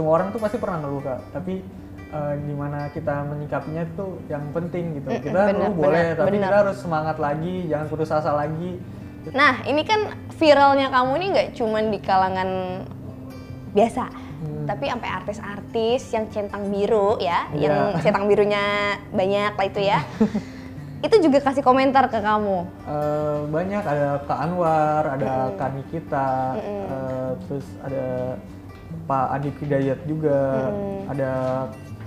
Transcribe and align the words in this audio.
semua 0.00 0.12
orang 0.16 0.32
tuh 0.32 0.40
pasti 0.40 0.56
pernah 0.56 0.80
ngeluh 0.80 1.04
kak 1.04 1.20
tapi 1.36 1.60
uh, 2.08 2.34
gimana 2.40 2.88
kita 2.96 3.14
menyikapinya 3.28 3.84
itu 3.84 4.06
yang 4.32 4.44
penting 4.56 4.84
gitu 4.96 5.08
kita 5.20 5.28
bener, 5.28 5.52
ngeluh 5.52 5.74
boleh 5.76 6.06
bener, 6.08 6.16
tapi 6.16 6.30
bener. 6.32 6.48
kita 6.48 6.56
harus 6.64 6.76
semangat 6.80 7.16
lagi 7.20 7.54
jangan 7.68 7.86
putus 7.92 8.08
asa 8.08 8.32
lagi 8.32 8.80
Nah, 9.36 9.60
ini 9.68 9.84
kan 9.84 10.16
viralnya 10.40 10.88
kamu 10.88 11.10
ini 11.20 11.26
nggak 11.36 11.48
cuman 11.52 11.92
di 11.92 11.98
kalangan 12.00 12.50
biasa, 13.76 14.08
Hmm. 14.40 14.64
tapi 14.64 14.88
sampai 14.88 15.10
artis-artis 15.12 16.02
yang 16.16 16.24
centang 16.32 16.72
biru 16.72 17.20
ya, 17.20 17.44
Iya. 17.52 17.68
yang 17.68 17.76
centang 18.00 18.24
birunya 18.24 18.96
banyak 19.12 19.52
lah 19.52 19.66
itu 19.68 19.80
ya. 19.84 20.00
itu 21.04 21.16
juga 21.20 21.44
kasih 21.44 21.60
komentar 21.60 22.08
ke 22.08 22.16
kamu. 22.24 22.64
Uh, 22.88 23.44
banyak 23.52 23.84
ada 23.84 24.24
Kak 24.24 24.40
Anwar 24.40 25.04
ada 25.04 25.52
Kak 25.60 25.76
Nikita 25.76 26.56
uh, 26.88 27.30
terus 27.44 27.68
ada 27.84 28.36
Pak 29.10 29.26
Adik 29.34 29.58
Hidayat 29.66 29.98
juga 30.06 30.70
ada 31.10 31.30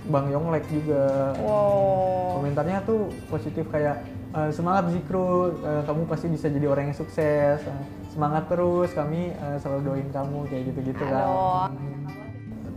Bang 0.08 0.32
Yonglek 0.32 0.64
juga. 0.72 1.36
Wow. 1.44 2.40
komentarnya 2.40 2.84
tuh 2.84 3.12
positif 3.28 3.68
kayak 3.72 4.04
"Eh, 4.36 4.52
semangat 4.56 4.88
Zikru 4.92 5.52
eh, 5.64 5.84
kamu 5.84 6.08
pasti 6.08 6.28
bisa 6.32 6.48
jadi 6.48 6.68
orang 6.72 6.92
yang 6.92 6.98
sukses. 6.98 7.60
Eh, 7.60 7.84
semangat 8.08 8.48
terus 8.48 8.96
kami 8.96 9.36
eh, 9.36 9.58
selalu 9.60 9.82
doain 9.84 10.10
kamu 10.16 10.48
kayak 10.48 10.64
gitu-gitu 10.72 11.04
kan. 11.04 11.28
Aduh. 11.28 11.68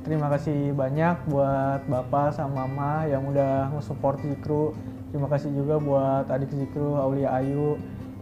terima 0.07 0.30
kasih 0.30 0.71
banyak 0.71 1.19
buat 1.27 1.83
bapak 1.91 2.30
sama 2.30 2.63
mama 2.63 3.11
yang 3.11 3.27
udah 3.27 3.74
nge-support 3.74 4.23
Zikru. 4.23 4.71
Terima 5.11 5.27
kasih 5.27 5.51
juga 5.51 5.83
buat 5.83 6.30
adik 6.30 6.51
Zikru 6.55 6.95
Aulia 6.95 7.35
Ayu 7.35 7.74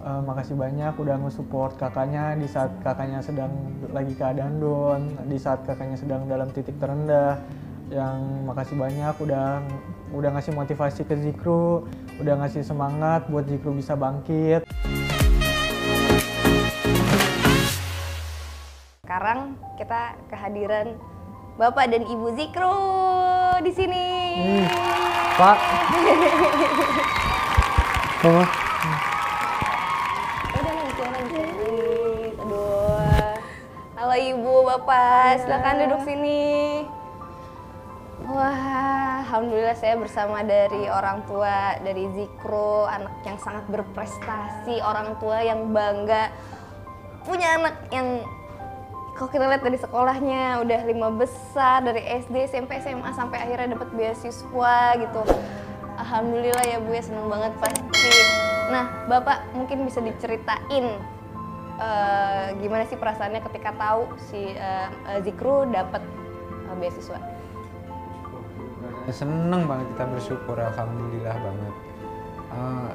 Eh, 0.04 0.20
makasih 0.20 0.52
banyak 0.52 0.92
udah 1.00 1.16
nge-support 1.16 1.80
kakaknya 1.80 2.36
di 2.36 2.44
saat 2.44 2.68
kakaknya 2.84 3.24
sedang 3.24 3.48
lagi 3.88 4.12
keadaan 4.12 4.60
down 4.60 5.08
di 5.24 5.40
saat 5.40 5.64
kakaknya 5.64 5.96
sedang 5.96 6.28
dalam 6.28 6.52
titik 6.52 6.76
terendah. 6.76 7.40
Yang 7.88 8.20
makasih 8.44 8.76
banyak 8.76 9.16
udah 9.16 9.64
udah 10.12 10.30
ngasih 10.36 10.52
motivasi 10.52 11.08
ke 11.08 11.16
Zikru 11.24 11.88
udah 12.20 12.36
ngasih 12.36 12.60
semangat 12.60 13.24
buat 13.32 13.48
Zikru 13.48 13.72
bisa 13.72 13.96
bangkit. 13.96 14.68
Sekarang 19.08 19.56
kita 19.80 20.20
kehadiran 20.28 21.00
Bapak 21.56 21.88
dan 21.88 22.04
Ibu 22.04 22.28
Zikro 22.36 22.76
di 23.64 23.72
sini. 23.72 24.06
Nih, 24.36 24.68
Pak. 25.40 25.56
Mama 28.28 28.63
Bapak, 34.84 35.48
silakan 35.48 35.80
duduk 35.80 36.04
sini. 36.04 36.44
Wah, 38.28 39.24
alhamdulillah 39.24 39.72
saya 39.80 39.96
bersama 39.96 40.44
dari 40.44 40.92
orang 40.92 41.24
tua 41.24 41.80
dari 41.80 42.04
Zikro, 42.12 42.84
anak 42.84 43.24
yang 43.24 43.40
sangat 43.40 43.64
berprestasi, 43.72 44.84
orang 44.84 45.16
tua 45.16 45.40
yang 45.40 45.72
bangga 45.72 46.28
punya 47.24 47.56
anak 47.56 47.80
yang 47.96 48.28
kalau 49.16 49.32
kita 49.32 49.48
lihat 49.48 49.64
dari 49.64 49.80
sekolahnya 49.80 50.60
udah 50.60 50.80
lima 50.84 51.08
besar 51.16 51.80
dari 51.80 52.04
SD, 52.20 52.52
SMP, 52.52 52.76
SMA 52.84 53.08
sampai 53.16 53.40
akhirnya 53.40 53.80
dapat 53.80 53.88
beasiswa 53.88 55.00
gitu. 55.00 55.22
Alhamdulillah 55.96 56.60
ya 56.60 56.84
Bu 56.84 56.92
ya 56.92 57.00
seneng 57.00 57.32
banget 57.32 57.56
pasti. 57.56 58.12
Nah 58.68 59.08
Bapak 59.08 59.48
mungkin 59.56 59.88
bisa 59.88 60.04
diceritain 60.04 61.00
eh, 61.80 62.46
gimana 62.62 62.84
sih 62.86 62.98
perasaannya 62.98 63.40
ketika 63.50 63.74
tahu 63.74 64.14
si 64.30 64.54
eh, 64.54 64.88
Zikru 65.22 65.66
dapat 65.70 66.02
eh, 66.70 66.76
beasiswa. 66.78 67.18
seneng 69.12 69.68
banget 69.68 69.84
kita 69.92 70.04
bersyukur 70.08 70.56
alhamdulillah 70.56 71.36
banget. 71.36 71.74
Eh, 72.54 72.90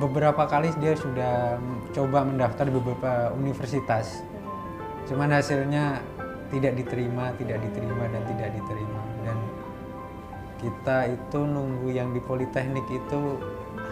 beberapa 0.00 0.46
kali 0.46 0.70
dia 0.78 0.94
sudah 0.94 1.58
coba 1.92 2.24
mendaftar 2.24 2.70
di 2.70 2.72
beberapa 2.72 3.34
universitas. 3.34 4.22
Cuman 5.10 5.34
hasilnya 5.34 6.00
tidak 6.54 6.78
diterima 6.78 7.34
tidak 7.36 7.58
diterima 7.66 8.04
dan 8.08 8.22
tidak 8.30 8.50
diterima. 8.56 9.00
Dan 9.26 9.38
kita 10.60 10.98
itu 11.08 11.40
nunggu 11.40 11.88
yang 11.92 12.12
di 12.12 12.20
politeknik 12.22 12.86
itu 12.88 13.40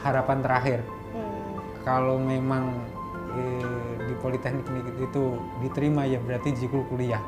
harapan 0.04 0.40
terakhir. 0.44 0.80
Hmm. 1.08 1.56
kalau 1.88 2.20
memang 2.20 2.68
eh, 3.32 3.97
di 4.08 4.14
politeknik 4.16 4.64
itu 4.96 5.36
diterima 5.60 6.08
ya 6.08 6.16
berarti 6.18 6.56
Zikru 6.56 6.88
kuliah. 6.88 7.20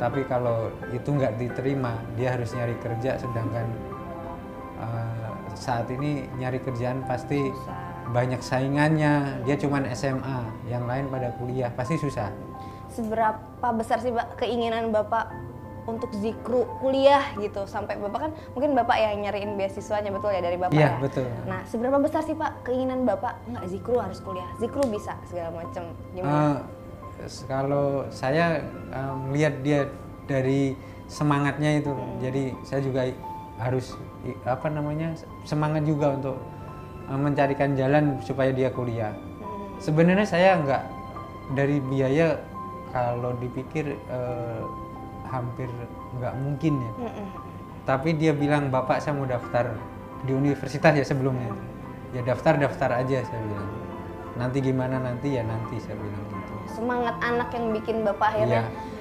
Tapi 0.00 0.24
kalau 0.24 0.72
itu 0.94 1.10
nggak 1.10 1.36
diterima 1.36 2.00
dia 2.16 2.32
harus 2.32 2.54
nyari 2.56 2.74
kerja 2.80 3.20
sedangkan 3.20 3.66
eh, 4.80 5.30
saat 5.52 5.90
ini 5.92 6.24
nyari 6.40 6.64
kerjaan 6.64 7.04
pasti 7.04 7.52
banyak 8.08 8.40
saingannya. 8.40 9.44
Dia 9.44 9.56
cuman 9.60 9.84
SMA 9.92 10.70
yang 10.72 10.88
lain 10.88 11.12
pada 11.12 11.34
kuliah 11.36 11.68
pasti 11.74 12.00
susah. 12.00 12.32
Seberapa 12.88 13.68
besar 13.76 14.00
sih 14.00 14.08
Pak 14.08 14.40
keinginan 14.40 14.88
Bapak 14.88 15.47
untuk 15.88 16.12
Zikru 16.12 16.68
kuliah 16.78 17.24
gitu. 17.40 17.64
Sampai 17.64 17.96
Bapak 17.96 18.28
kan 18.28 18.30
mungkin 18.52 18.76
Bapak 18.76 19.00
yang 19.00 19.24
nyariin 19.24 19.56
beasiswanya 19.56 20.12
betul 20.12 20.30
ya 20.36 20.44
dari 20.44 20.60
Bapak 20.60 20.76
Iya, 20.76 20.92
ya. 20.92 21.00
betul. 21.00 21.26
Nah 21.48 21.64
seberapa 21.64 21.96
besar 21.96 22.20
sih 22.22 22.36
Pak 22.36 22.68
keinginan 22.68 23.08
Bapak? 23.08 23.40
Nggak 23.48 23.64
Zikru 23.72 23.96
harus 23.96 24.20
kuliah, 24.20 24.46
Zikru 24.60 24.84
bisa 24.86 25.16
segala 25.24 25.64
macam 25.64 25.88
gimana? 26.12 26.62
S- 27.24 27.42
kalau 27.48 28.04
saya 28.12 28.60
melihat 29.26 29.64
dia 29.64 29.80
dari 30.28 30.76
semangatnya 31.08 31.80
itu. 31.80 31.90
Jadi 32.20 32.52
saya 32.62 32.80
juga 32.84 33.08
harus 33.58 33.96
apa 34.44 34.68
namanya 34.68 35.16
semangat 35.42 35.82
juga 35.82 36.14
untuk 36.14 36.36
eh, 37.08 37.16
mencarikan 37.18 37.72
jalan 37.74 38.20
supaya 38.20 38.52
dia 38.52 38.68
kuliah. 38.68 39.16
Sebenarnya 39.80 40.28
saya 40.28 40.60
nggak 40.60 40.82
dari 41.56 41.80
biaya 41.80 42.36
kalau 42.92 43.32
dipikir 43.40 43.96
eh, 43.96 44.60
hampir 45.28 45.68
nggak 46.16 46.34
mungkin 46.40 46.80
ya. 46.80 46.92
Mm-mm. 47.06 47.28
tapi 47.88 48.12
dia 48.16 48.36
bilang 48.36 48.68
bapak 48.68 49.00
saya 49.00 49.16
mau 49.16 49.24
daftar 49.24 49.72
di 50.26 50.32
universitas 50.34 50.92
ya 50.96 51.04
sebelumnya. 51.06 51.52
Ya 52.16 52.24
daftar 52.24 52.56
daftar 52.56 52.90
aja 53.04 53.22
saya 53.22 53.40
bilang. 53.44 53.68
Nanti 54.38 54.58
gimana 54.62 54.96
nanti? 55.02 55.34
Ya 55.34 55.42
nanti 55.44 55.76
saya 55.82 55.98
bilang 55.98 56.24
gitu. 56.32 56.54
Semangat 56.72 57.16
anak 57.20 57.48
yang 57.52 57.74
bikin 57.74 58.06
Bapak 58.06 58.34
akhirnya. 58.34 58.64
Iya. 58.64 58.97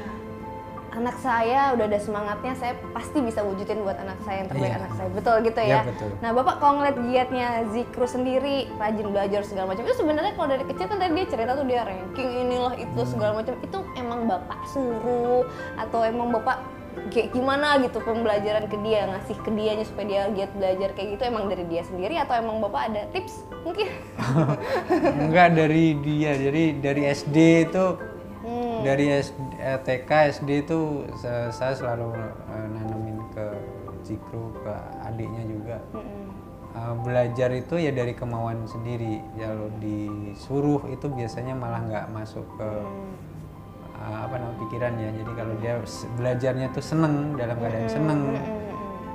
Anak 0.98 1.16
saya 1.18 1.72
udah 1.72 1.86
ada 1.86 2.00
semangatnya 2.02 2.54
saya 2.54 2.74
pasti 2.90 3.22
bisa 3.22 3.40
wujudin 3.40 3.86
buat 3.86 3.96
anak 3.96 4.18
saya 4.22 4.42
yang 4.42 4.50
terbaik 4.50 4.68
Iya. 4.68 4.80
anak 4.82 4.92
saya 4.94 5.10
betul 5.14 5.36
gitu 5.42 5.60
Iya, 5.62 5.70
ya. 5.70 5.82
betul. 5.86 6.10
Nah 6.18 6.30
bapak 6.34 6.56
kalau 6.58 6.74
ngeliat 6.76 6.98
giatnya 7.00 7.48
Zikru 7.70 8.06
sendiri 8.06 8.56
rajin 8.76 9.08
belajar 9.08 9.42
segala 9.42 9.72
macam 9.72 9.84
itu 9.84 9.96
sebenarnya 9.96 10.34
kalau 10.34 10.50
dari 10.50 10.66
kecil 10.66 10.86
kan 10.86 10.98
tadi 10.98 11.14
dia 11.14 11.26
cerita 11.28 11.52
tuh 11.54 11.66
dia 11.66 11.82
ranking 11.84 12.30
inilah 12.42 12.74
itu 12.76 12.98
Hmm. 12.98 13.08
segala 13.08 13.32
macam 13.36 13.54
itu 13.58 13.78
emang 13.94 14.20
bapak 14.26 14.60
suruh 14.68 15.46
atau 15.78 16.00
emang 16.02 16.34
bapak 16.34 16.58
kayak 17.08 17.30
gimana 17.30 17.78
gitu 17.78 18.02
pembelajaran 18.02 18.66
ke 18.66 18.78
dia 18.82 19.06
ngasih 19.06 19.38
ke 19.38 19.54
dianya 19.54 19.86
supaya 19.86 20.06
dia 20.08 20.22
giat 20.34 20.52
belajar 20.52 20.90
kayak 20.92 21.10
gitu 21.14 21.24
emang 21.24 21.46
dari 21.46 21.64
dia 21.70 21.86
sendiri 21.86 22.18
atau 22.18 22.34
emang 22.34 22.58
bapak 22.58 22.90
ada 22.90 23.02
tips 23.14 23.46
mungkin? 23.62 23.86
enggak 25.22 25.54
dari 25.54 25.94
dia 26.00 26.34
jadi 26.36 26.64
dari 26.74 27.02
SD 27.06 27.38
itu. 27.70 27.86
Dari 28.82 29.06
SD, 29.14 29.38
eh, 29.58 29.80
TK 29.80 30.10
SD 30.32 30.50
itu 30.62 30.80
saya, 31.16 31.74
selalu 31.74 32.14
eh, 32.16 32.68
nanamin 32.70 33.18
ke 33.32 33.46
Zikru 34.02 34.56
ke 34.62 34.74
adiknya 35.04 35.44
juga. 35.44 35.78
Eh, 36.74 36.94
belajar 37.02 37.50
itu 37.52 37.76
ya 37.76 37.90
dari 37.90 38.14
kemauan 38.14 38.64
sendiri. 38.64 39.20
Kalau 39.34 39.68
disuruh 39.78 40.82
itu 40.88 41.08
biasanya 41.08 41.54
malah 41.54 41.82
nggak 41.82 42.06
masuk 42.12 42.46
ke 42.56 42.70
Hmm. 43.98 44.14
apa 44.14 44.38
namanya 44.38 44.58
pikiran 44.62 44.94
ya. 44.96 45.10
Jadi 45.12 45.32
kalau 45.34 45.54
dia 45.58 45.74
belajarnya 46.16 46.68
tuh 46.70 46.86
seneng 46.86 47.34
dalam 47.34 47.58
keadaan 47.58 47.90
seneng. 47.90 48.20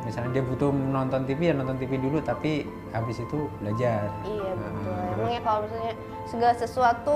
Misalnya 0.02 0.34
dia 0.34 0.42
butuh 0.42 0.74
nonton 0.74 1.22
TV 1.22 1.40
ya 1.46 1.54
nonton 1.54 1.78
TV 1.78 1.94
dulu 1.94 2.18
tapi 2.18 2.66
habis 2.90 3.22
itu 3.22 3.46
belajar. 3.62 4.10
Iya 4.26 4.50
Nah, 4.50 4.68
betul. 4.68 4.90
terus- 4.90 5.14
Emangnya 5.22 5.40
kalau 5.40 5.60
misalnya 5.62 5.94
segala 6.26 6.54
sesuatu 6.58 7.14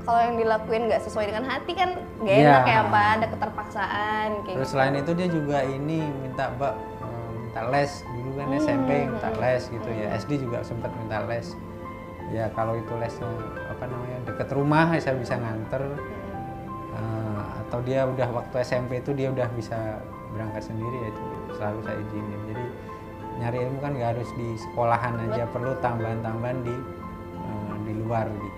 kalau 0.00 0.20
yang 0.20 0.36
dilakuin 0.36 0.82
nggak 0.86 1.02
sesuai 1.02 1.28
dengan 1.28 1.44
hati 1.44 1.72
kan 1.72 1.90
gak 2.20 2.32
Iya. 2.32 2.48
enak 2.50 2.64
ya 2.64 2.78
apa 2.82 3.00
ada 3.14 3.26
keterpaksaan 3.28 4.28
kayak 4.42 4.56
Terus 4.56 4.68
gitu. 4.68 4.74
selain 4.74 4.94
itu 4.96 5.10
dia 5.12 5.28
juga 5.28 5.58
ini 5.62 5.98
minta 6.10 6.44
mbak 6.52 6.74
eh, 7.00 7.30
minta 7.38 7.60
les. 7.68 7.92
Dulu 8.04 8.30
kan 8.34 8.48
SMP 8.56 8.90
minta 9.06 9.28
les 9.34 9.62
gitu 9.66 9.88
ya. 9.88 10.06
SD 10.14 10.32
juga 10.40 10.58
sempat 10.60 10.90
minta 10.94 11.20
les. 11.24 11.52
Ya 12.30 12.46
kalau 12.50 12.74
itu 12.74 12.92
lesnya 12.94 13.26
apa 13.66 13.84
namanya 13.84 14.18
deket 14.24 14.48
rumah 14.50 14.86
ya 14.90 15.00
saya 15.00 15.16
bisa 15.16 15.34
nganter. 15.34 15.82
Eh, 16.90 17.40
atau 17.60 17.78
dia 17.80 18.02
udah 18.02 18.28
waktu 18.30 18.54
SMP 18.60 18.98
itu 18.98 19.10
dia 19.12 19.30
udah 19.30 19.46
bisa 19.52 20.00
berangkat 20.30 20.62
sendiri 20.62 20.96
ya 20.96 21.08
itu 21.10 21.22
selalu 21.54 21.78
saya 21.82 21.96
izinin. 21.98 22.40
Jadi 22.48 22.64
nyari 23.40 23.58
ilmu 23.64 23.78
kan 23.78 23.92
nggak 23.94 24.10
harus 24.14 24.30
di 24.34 24.48
sekolahan 24.58 25.14
aja. 25.24 25.42
Perlu 25.48 25.72
tambahan-tambahan 25.78 26.58
di 26.62 26.74
eh, 27.40 27.74
di 27.84 27.92
luar 27.96 28.26
gitu. 28.26 28.46
Hmm, 28.46 28.49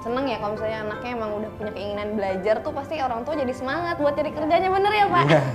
Seneng 0.00 0.24
ya 0.24 0.40
kalau 0.40 0.56
misalnya 0.56 0.80
anaknya 0.88 1.10
emang 1.12 1.30
udah 1.36 1.50
punya 1.60 1.72
keinginan 1.76 2.08
belajar 2.16 2.64
tuh 2.64 2.72
pasti 2.72 2.96
orang 3.04 3.20
tua 3.28 3.36
jadi 3.36 3.52
semangat 3.52 4.00
buat 4.00 4.16
cari 4.16 4.32
kerjanya 4.32 4.68
bener 4.72 4.92
ya 4.92 5.06
pak. 5.08 5.26
Iya. 5.28 5.42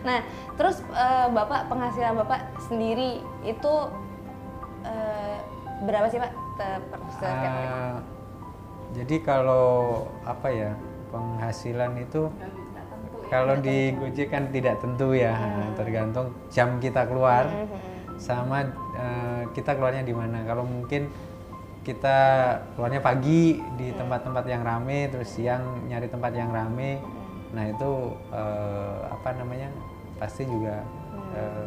Nah, 0.00 0.24
terus 0.56 0.80
eh, 0.96 1.28
Bapak 1.28 1.68
penghasilan 1.68 2.16
Bapak 2.24 2.40
sendiri 2.72 3.20
itu 3.44 3.74
eh, 4.80 5.36
berapa 5.84 6.08
sih 6.08 6.16
Pak 6.16 6.32
per 6.56 7.00
setiap? 7.12 7.36
Eh, 7.36 7.94
jadi 8.96 9.16
kalau 9.20 10.08
apa 10.24 10.48
ya 10.48 10.72
penghasilan 11.12 12.00
itu 12.00 12.32
kalau 13.30 13.54
di 13.62 13.94
Gojek 13.94 14.34
kan 14.34 14.50
tidak 14.50 14.82
tentu 14.82 15.14
ya, 15.14 15.36
tergantung 15.78 16.34
jam 16.50 16.82
kita 16.82 17.06
keluar 17.06 17.46
sama 18.18 18.66
eh, 18.96 19.42
kita 19.54 19.78
keluarnya 19.78 20.02
di 20.02 20.16
mana. 20.16 20.42
Kalau 20.42 20.66
mungkin 20.66 21.12
kita 21.90 22.18
keluarnya 22.78 23.02
pagi 23.02 23.58
di 23.74 23.90
tempat-tempat 23.98 24.44
yang 24.46 24.62
rame, 24.62 25.10
terus 25.10 25.34
siang 25.34 25.82
nyari 25.90 26.06
tempat 26.06 26.30
yang 26.30 26.54
rame, 26.54 27.02
nah 27.50 27.66
itu 27.66 28.14
eh, 28.30 28.98
apa 29.10 29.34
namanya 29.34 29.74
pasti 30.22 30.46
juga 30.46 30.86
eh, 31.34 31.66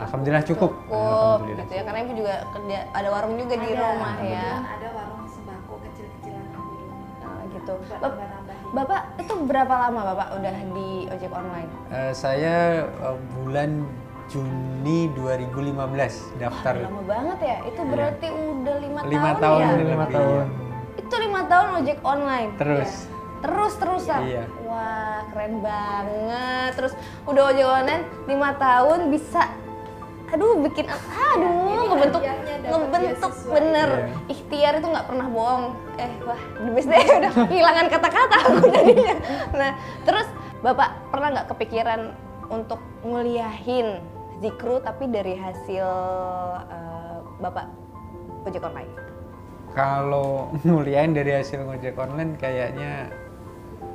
alhamdulillah 0.00 0.44
cukup. 0.44 0.72
Cukup 0.88 0.96
Alhamdulillah. 0.96 1.64
gitu 1.68 1.72
ya, 1.76 1.82
karena 1.84 1.98
Ibu 2.00 2.12
juga 2.16 2.34
kerja 2.56 2.78
ada 2.96 3.08
warung 3.12 3.34
juga 3.36 3.54
di 3.60 3.68
Ada, 3.68 3.80
rumah 3.84 4.14
ya. 4.24 4.48
ada 4.64 4.88
warung 4.96 5.24
sembako 5.28 5.72
kecil-kecilan 5.84 6.44
di 6.48 6.56
rumah. 6.80 7.08
Nah, 7.20 7.44
gitu. 7.52 7.74
Bapak 8.66 9.02
itu 9.20 9.34
berapa 9.46 9.74
lama 9.88 10.00
Bapak 10.12 10.28
udah 10.40 10.54
di 10.72 10.88
ojek 11.12 11.32
online? 11.32 11.70
Eh, 11.92 12.12
saya 12.16 12.88
eh, 12.88 13.18
bulan 13.36 13.84
Juni 14.26 15.06
2015 15.14 16.36
daftar 16.36 16.74
Lama 16.82 17.02
banget 17.06 17.38
ya. 17.40 17.58
Itu 17.64 17.80
berarti 17.86 18.26
udah 18.30 18.76
lima, 18.82 19.00
lima 19.06 19.30
tahun, 19.32 19.40
tahun 19.40 19.60
ya. 19.60 19.68
lebih. 19.70 19.86
lima 19.86 20.06
tahun 20.10 20.44
Itu 20.96 21.14
lima 21.16 21.40
tahun 21.46 21.66
ojek 21.82 21.98
online. 22.02 22.50
terus 22.58 22.92
Terus 23.36 23.72
terusan. 23.78 24.20
Iya. 24.26 24.44
Wah 24.66 25.20
keren 25.30 25.62
banget. 25.62 26.70
Terus 26.74 26.92
udah 27.24 27.42
ojek 27.52 27.66
online 27.68 28.02
lima 28.26 28.50
tahun 28.56 28.98
bisa. 29.08 29.42
Aduh 30.26 30.58
bikin 30.58 30.90
aduh 30.90 31.86
ngebentuk 31.86 32.18
dapat 32.18 32.66
ngebentuk 32.66 33.30
beasiswa. 33.30 33.54
bener 33.54 33.88
Iya. 33.94 34.06
ikhtiar 34.26 34.72
itu 34.74 34.86
nggak 34.90 35.06
pernah 35.06 35.26
bohong 35.30 35.64
eh 36.02 36.12
wah 36.26 36.40
the 36.58 36.70
best 36.74 36.88
deh 36.90 36.98
udah 37.22 37.32
kehilangan 37.46 37.86
kata-kata 37.86 38.36
aku 38.42 38.66
jadinya 38.74 39.14
nah 39.54 39.70
terus 40.02 40.26
bapak 40.66 40.98
pernah 41.14 41.28
nggak 41.30 41.46
kepikiran 41.54 42.00
untuk 42.50 42.82
nguliahin 43.06 44.02
zikru 44.40 44.80
tapi 44.84 45.08
dari 45.08 45.34
hasil 45.36 45.88
eh, 46.68 47.18
bapak 47.40 47.66
ojek 48.44 48.62
online. 48.62 48.92
Kalau 49.72 50.50
nguliain 50.66 51.12
dari 51.12 51.32
hasil 51.36 51.64
ngojek 51.64 51.96
online 51.96 52.36
kayaknya 52.36 53.10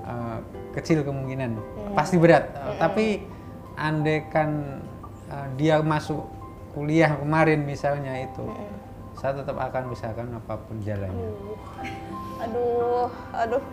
eh, 0.05 0.37
kecil 0.73 1.05
kemungkinan. 1.05 1.57
Pasti 1.93 2.17
berat. 2.17 2.49
Eh, 2.53 2.75
tapi 2.77 3.05
andekan 3.77 4.81
eh, 5.29 5.47
dia 5.57 5.81
masuk 5.81 6.25
kuliah 6.71 7.19
kemarin 7.19 7.67
misalnya 7.67 8.15
itu 8.15 8.47
saya 9.19 9.43
tetap 9.43 9.59
akan 9.59 9.91
usahakan 9.91 10.39
apa 10.39 10.55
pun 10.57 10.81
jalannya. 10.81 11.29
Aduh 12.41 13.09
aduh. 13.35 13.63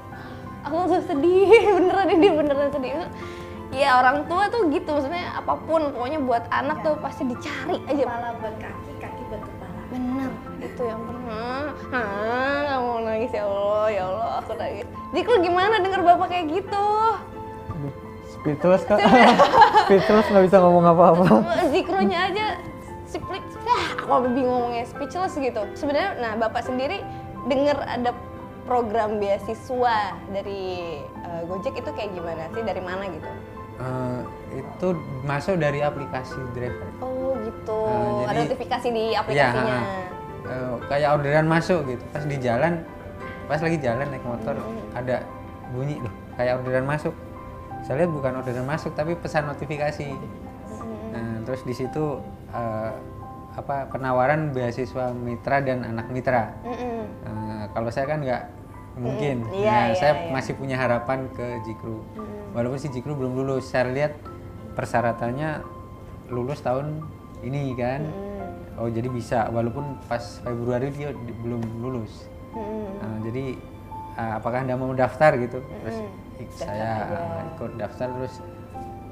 Aku 0.66 0.90
sedih 0.90 1.48
beneran 1.78 2.08
ini 2.12 2.28
beneran 2.34 2.68
sedih 2.74 2.92
ya 3.68 4.00
orang 4.00 4.24
tua 4.24 4.48
tuh 4.48 4.72
gitu 4.72 4.88
maksudnya 4.96 5.28
apa 5.36 5.52
pun 5.68 5.92
pokoknya 5.92 6.20
buat 6.24 6.44
anak 6.48 6.80
tuh 6.80 6.96
pasti 7.04 7.28
dicari 7.28 7.76
aja. 7.84 8.04
Kepala 8.08 8.28
buat 8.40 8.56
kaki, 8.56 8.92
kaki 8.96 9.22
buat 9.28 9.42
kepala. 9.44 9.80
bener 9.88 10.30
itu 10.60 10.82
yang 10.84 11.00
pernah 11.00 11.72
ah 11.96 12.56
nggak 12.60 12.78
mau 12.84 12.98
nangis 13.00 13.32
ya 13.32 13.44
allah 13.48 13.86
ya 13.88 14.02
allah 14.08 14.28
aku 14.44 14.52
nangis. 14.56 14.86
Zikru 15.16 15.36
gimana 15.40 15.74
denger 15.80 16.00
bapak 16.04 16.28
kayak 16.28 16.46
gitu? 16.52 16.86
Speechless 18.28 18.84
kak. 18.84 19.00
Speechless. 19.88 20.26
Nggak 20.32 20.44
bisa 20.46 20.56
ngomong 20.60 20.84
apa-apa. 20.92 21.24
Zikrunya 21.72 22.28
aja 22.28 22.46
split 23.08 23.40
ah 23.64 23.84
aku 24.04 24.28
bingung 24.28 24.68
ngomongnya 24.68 24.84
speechless 24.84 25.36
gitu. 25.40 25.64
Sebenarnya 25.72 26.20
nah 26.20 26.32
bapak 26.36 26.68
sendiri 26.68 27.00
denger 27.48 27.80
ada 27.80 28.12
program 28.68 29.16
beasiswa 29.16 30.12
dari 30.28 31.00
eh, 31.00 31.42
Gojek 31.48 31.80
itu 31.80 31.90
kayak 31.96 32.12
gimana 32.12 32.52
sih? 32.52 32.60
Dari 32.60 32.82
mana 32.84 33.08
gitu 33.08 33.28
Eh, 33.78 34.20
itu 34.58 34.88
masuk 35.22 35.54
dari 35.54 35.78
aplikasi 35.78 36.34
driver. 36.50 36.90
Oh 36.98 37.38
gitu. 37.38 37.78
Ada 38.26 38.34
jadi- 38.34 38.40
notifikasi 38.50 38.88
di 38.90 39.04
Iya, 39.08 39.18
aplikasinya. 39.22 39.78
ha. 39.78 40.02
Eh, 40.48 40.74
kayak 40.88 41.08
orderan 41.14 41.46
masuk 41.46 41.80
gitu. 41.86 42.02
Pas 42.10 42.24
di 42.24 42.36
jalan 42.38 42.82
pas 43.46 43.60
lagi 43.62 43.78
jalan 43.80 44.04
naik 44.04 44.24
motor 44.24 44.60
ada 44.92 45.24
bunyi 45.70 46.02
loh 46.02 46.12
kayak 46.34 46.58
orderan 46.58 46.84
masuk. 46.84 47.14
Saya 47.80 48.02
lihat 48.02 48.10
bukan 48.10 48.32
orderan 48.36 48.66
masuk 48.66 48.92
tapi 48.92 49.14
pesan 49.14 49.46
notifikasi. 49.46 50.10
Nah, 51.14 51.40
terus 51.46 51.62
di 51.62 51.72
situ 51.72 52.18
eh, 52.50 52.92
apa 53.54 53.86
penawaran 53.88 54.50
beasiswa 54.50 55.10
mitra 55.12 55.62
dan 55.62 55.82
anak 55.82 56.10
mitra. 56.10 56.50
Mm-mm. 56.62 57.06
Eh, 57.24 57.62
kalau 57.70 57.88
saya 57.88 58.06
kan 58.06 58.20
nggak 58.20 58.42
mungkin. 58.98 59.36
Mm, 59.42 59.54
iya, 59.54 59.70
Nah, 59.70 59.84
iya, 59.86 59.96
saya 59.96 60.12
iya. 60.16 60.30
masih 60.30 60.52
punya 60.52 60.74
harapan 60.74 61.30
ke 61.30 61.62
Jikru. 61.62 62.02
Walaupun 62.50 62.76
si 62.76 62.88
Jikru 62.88 63.14
belum 63.14 63.34
lulus 63.34 63.66
saya 63.66 63.86
lihat 63.86 64.18
persyaratannya 64.72 65.62
lulus 66.28 66.60
tahun 66.60 67.02
ini 67.40 67.72
kan. 67.72 68.02
Mm. 68.04 68.78
oh 68.78 68.86
jadi 68.86 69.08
bisa. 69.08 69.38
Walaupun 69.48 69.98
pas 70.04 70.22
Februari 70.38 70.90
dia 70.90 71.10
di- 71.10 71.34
belum 71.36 71.58
lulus. 71.78 72.30
Mm-mm. 72.50 72.86
Nah, 72.96 73.18
jadi 73.22 73.44
ah, 74.14 74.38
apakah 74.38 74.62
anda 74.62 74.74
mau 74.74 74.90
daftar 74.92 75.34
gitu? 75.34 75.58
Terus 75.82 75.98
Daftar 76.38 76.66
saya 76.70 76.90
aja. 77.02 77.42
ikut 77.48 77.72
daftar. 77.74 78.06
Terus 78.12 78.34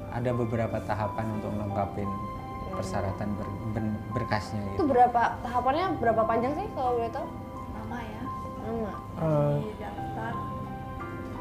ada 0.07 0.31
beberapa 0.31 0.79
tahapan 0.81 1.25
untuk 1.33 1.51
melengkapin 1.51 2.07
persyaratan 2.69 3.27
ber- 3.33 3.51
ber- 3.73 3.99
berkasnya 4.13 4.61
itu 4.63 4.71
gitu. 4.77 4.85
berapa 4.87 5.35
tahapannya 5.41 5.97
berapa 5.97 6.21
panjang 6.23 6.53
sih 6.53 6.67
kalau 6.71 6.95
boleh 6.95 7.09
tahu 7.09 7.25
ya. 8.73 8.93
Di 9.57 9.71
daftar. 9.77 10.33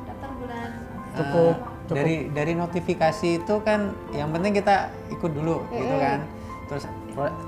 Daftar 0.05 0.31
bulan. 0.37 0.69
Cukup, 1.17 1.55
Eh, 1.87 1.95
dari 1.95 2.17
dari 2.29 2.53
notifikasi 2.53 3.29
itu 3.39 3.55
kan 3.63 3.95
yang 4.11 4.29
penting 4.29 4.53
kita 4.53 4.91
ikut 5.09 5.31
dulu 5.31 5.63
gitu 5.71 5.95
kan. 5.97 6.19
Terus 6.67 6.85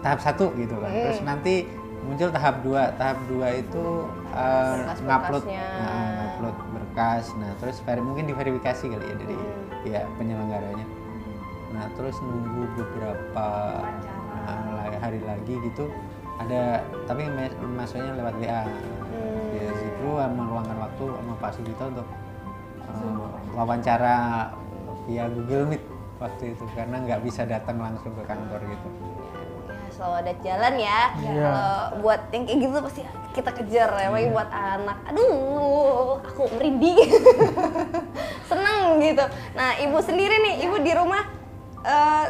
tahap 0.01 0.21
satu 0.23 0.55
gitu 0.55 0.79
kan. 0.79 0.91
Terus 0.91 1.21
nanti 1.23 1.55
muncul 2.01 2.31
tahap 2.31 2.63
dua. 2.63 2.95
Tahap 2.95 3.19
dua 3.27 3.49
itu 3.53 3.87
eh, 4.31 4.75
ngupload. 5.03 5.43
Nah, 5.45 6.09
ngupload 6.17 6.57
berkas. 6.71 7.35
Nah 7.35 7.51
terus 7.59 7.77
mungkin 8.01 8.25
diverifikasi 8.25 8.85
kali 8.87 9.05
ya 9.05 9.15
dari 9.17 9.37
pihak 9.83 10.07
penyelenggaranya. 10.17 10.87
Nah 11.75 11.85
terus 11.99 12.17
nunggu 12.23 12.63
beberapa 12.79 13.47
la- 14.49 14.99
hari 14.99 15.21
lagi 15.21 15.55
gitu 15.61 15.91
ada 16.39 16.81
tapi 17.05 17.27
masuknya 17.69 18.15
lewat 18.15 18.35
WA 18.39 18.63
Zikru 19.99 20.15
meluangkan 20.15 20.79
waktu 20.79 21.05
sama 21.11 21.35
Pak 21.43 21.51
Sugito 21.59 21.85
untuk 21.91 22.07
eh, 22.87 23.27
wawancara 23.51 24.17
via 25.11 25.27
Google 25.27 25.75
Meet 25.75 25.83
waktu 26.23 26.55
itu 26.55 26.65
karena 26.79 27.03
nggak 27.03 27.21
bisa 27.27 27.43
datang 27.43 27.83
langsung 27.83 28.15
ke 28.15 28.23
kantor 28.23 28.63
gitu. 28.63 28.89
ya 29.67 29.91
selalu 29.91 30.15
ada 30.23 30.33
jalan 30.47 30.75
ya. 30.79 31.01
Iya. 31.19 31.51
kalau 31.51 31.83
buat 31.99 32.21
yang 32.31 32.43
kayak 32.47 32.59
gitu 32.63 32.79
pasti 32.79 33.03
kita 33.35 33.51
kejar 33.51 33.91
ya 33.91 34.07
apalagi 34.07 34.31
buat 34.31 34.51
anak. 34.55 34.99
Aduh 35.11 36.23
aku 36.23 36.43
merinding. 36.55 36.99
Seneng 38.51 39.03
gitu. 39.03 39.25
Nah 39.59 39.83
ibu 39.83 39.99
sendiri 39.99 40.39
nih 40.39 40.55
ibu 40.71 40.79
di 40.79 40.93
rumah 40.95 41.27
eh, 41.83 42.27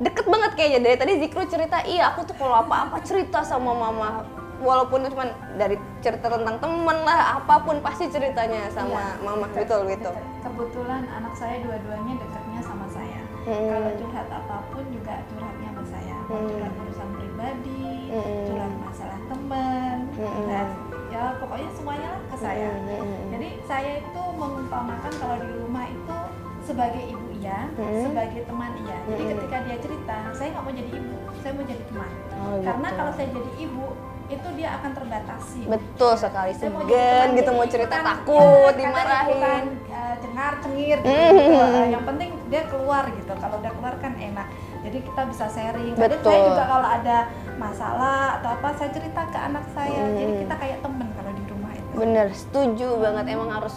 deket 0.00 0.24
banget 0.24 0.56
kayaknya. 0.56 0.80
Dari 0.88 0.96
tadi 0.96 1.12
Zikru 1.20 1.44
cerita 1.44 1.84
iya 1.84 2.16
aku 2.16 2.24
tuh 2.24 2.36
kalau 2.40 2.64
apa-apa 2.64 3.04
cerita 3.04 3.44
sama 3.44 3.76
mama 3.76 4.24
walaupun 4.58 5.06
cuma 5.06 5.24
dari 5.54 5.76
cerita 6.02 6.26
tentang 6.26 6.58
temen 6.58 6.98
lah 7.06 7.38
apa 7.38 7.54
pun 7.62 7.78
pasti 7.78 8.10
ceritanya 8.10 8.66
sama 8.70 9.14
Iya, 9.18 9.22
mama 9.22 9.46
betul 9.54 9.86
betul 9.86 10.12
dekat. 10.14 10.24
Kebetulan 10.42 11.02
anak 11.06 11.34
saya 11.38 11.56
dua-duanya 11.62 12.14
dekatnya 12.18 12.60
sama 12.62 12.86
saya. 12.90 13.20
Kalau 13.48 13.90
curhat 13.96 14.28
apa 14.28 14.56
pun 14.68 14.84
juga 14.92 15.14
curhatnya 15.32 15.68
sama 15.72 15.84
saya. 15.88 16.16
Mau 16.28 16.40
curhat 16.44 16.72
urusan 16.84 17.08
pribadi, 17.16 18.12
curhat 18.44 18.72
masalah 18.82 19.18
teman, 19.30 19.96
curhat 20.12 20.68
ya 21.08 21.22
pokoknya 21.40 21.68
semuanya 21.72 22.08
lah 22.12 22.22
ke 22.28 22.36
saya. 22.36 22.70
Jadi 23.32 23.48
saya 23.64 23.92
itu 24.04 24.22
mengumpamakan 24.36 25.12
kalau 25.16 25.36
di 25.40 25.50
rumah 25.56 25.86
itu 25.88 26.18
sebagai 26.68 27.00
ibu 27.00 27.26
iya, 27.40 27.64
sebagai 28.04 28.44
teman 28.44 28.76
iya. 28.84 28.98
Jadi 29.08 29.22
ketika 29.32 29.56
dia 29.64 29.76
cerita, 29.80 30.16
saya 30.36 30.48
nggak 30.52 30.64
mau 30.68 30.74
jadi 30.76 30.90
ibu, 30.92 31.16
saya 31.40 31.52
mau 31.56 31.64
jadi 31.64 31.84
teman. 31.88 32.10
Oh, 32.36 32.60
Karena 32.60 32.88
gitu. 32.92 32.98
kalau 33.00 33.12
saya 33.16 33.28
jadi 33.32 33.50
ibu, 33.64 33.86
itu 34.28 34.48
dia 34.54 34.76
akan 34.76 34.90
terbatasi. 34.92 35.60
betul 35.64 36.12
sekali 36.12 36.52
Saya 36.52 36.68
teman, 36.68 37.28
gitu 37.32 37.50
mau 37.50 37.64
cerita 37.64 37.96
ikutan, 37.96 38.04
takut 38.04 38.72
ya, 38.72 38.78
dimarahin 38.78 39.24
ikutan, 39.24 39.64
eh, 39.88 40.14
cengar 40.20 40.52
cengir 40.60 40.96
gitu, 41.00 41.08
Mm. 41.08 41.32
gitu. 41.32 41.64
Eh, 41.64 41.86
yang 41.88 42.04
penting 42.04 42.30
dia 42.48 42.62
keluar 42.68 43.04
gitu 43.08 43.32
kalau 43.34 43.56
udah 43.56 43.72
keluar 43.72 43.94
kan 43.98 44.12
enak 44.14 44.46
jadi 44.78 44.98
kita 45.00 45.22
bisa 45.26 45.44
sharing 45.48 45.92
Kadang 45.92 46.20
saya 46.20 46.38
Betul. 46.38 46.44
juga 46.46 46.64
kalau 46.64 46.88
ada 46.88 47.18
masalah 47.56 48.18
atau 48.38 48.50
apa 48.52 48.68
saya 48.76 48.90
cerita 48.92 49.20
ke 49.26 49.38
anak 49.38 49.64
saya 49.72 50.00
jadi 50.12 50.32
Mm. 50.32 50.40
kita 50.44 50.54
kayak 50.56 50.78
temen 50.80 51.08
kalau 51.12 51.32
di 51.32 51.42
rumah 51.48 51.72
itu 51.72 51.94
Bener, 51.96 52.26
setuju 52.30 52.88
banget. 53.00 53.24
Emang 53.28 53.50
harus 53.50 53.76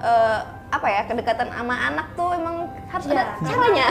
eh, 0.00 0.40
apa 0.74 0.86
ya 0.88 1.02
kedekatan 1.04 1.48
sama 1.48 1.74
anak 1.84 2.06
tuh 2.12 2.30
emang 2.32 2.56
harus 2.86 3.06
Iya. 3.06 3.14
ada 3.16 3.24
caranya. 3.40 3.86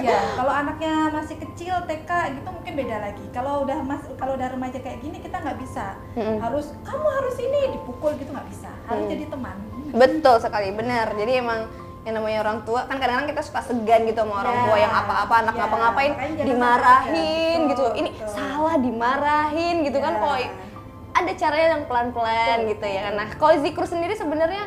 ya 0.00 0.18
kalau 0.38 0.52
anaknya 0.52 0.94
masih 1.10 1.36
kecil 1.38 1.74
TK 1.84 2.10
gitu 2.34 2.48
mungkin 2.48 2.72
beda 2.76 2.96
lagi 3.00 3.24
kalau 3.30 3.62
udah 3.62 3.78
mas 3.80 4.02
kalau 4.14 4.32
udah 4.34 4.48
remaja 4.48 4.78
kayak 4.78 4.98
gini 5.00 5.18
kita 5.18 5.36
nggak 5.36 5.58
bisa 5.58 5.94
Mm-mm. 6.12 6.38
harus 6.38 6.70
kamu 6.80 7.06
harus 7.12 7.36
ini 7.36 7.60
dipukul 7.72 8.14
gitu 8.14 8.30
nggak 8.30 8.48
bisa 8.48 8.70
harus 8.84 9.02
Mm. 9.02 9.10
jadi 9.10 9.24
teman 9.28 9.56
Betul 9.94 10.36
sekali, 10.38 10.68
benar. 10.70 11.06
Jadi 11.12 11.38
emang 11.38 11.70
yang 12.02 12.18
namanya 12.18 12.42
orang 12.42 12.58
tua 12.62 12.82
kan 12.82 12.98
kadang-kadang 12.98 13.30
kita 13.30 13.42
suka 13.42 13.62
segan 13.62 14.02
gitu 14.04 14.18
sama 14.18 14.42
orang 14.42 14.52
Ya, 14.52 14.64
tua 14.64 14.76
yang 14.76 14.90
apa-apa 14.92 15.34
anak 15.38 15.54
ya, 15.54 15.60
ngapa-ngapain 15.60 16.12
dimarahin 16.42 17.14
sampai 17.56 17.70
gitu. 17.70 17.84
segan. 17.84 17.96
Ini 17.96 18.08
Betul, 18.10 18.28
salah 18.28 18.76
dimarahin 18.76 19.76
gitu 19.82 19.98
kan 19.98 20.12
Ya. 20.12 20.20
kalau 20.20 20.36
ada 21.14 21.32
caranya 21.32 21.68
yang 21.70 21.84
pelan-pelan 21.84 22.58
gitu 22.66 22.86
ya. 22.88 23.04
Nah, 23.10 23.28
kalau 23.32 23.54
Zikru 23.56 23.86
sendiri 23.86 24.14
sebenarnya 24.14 24.66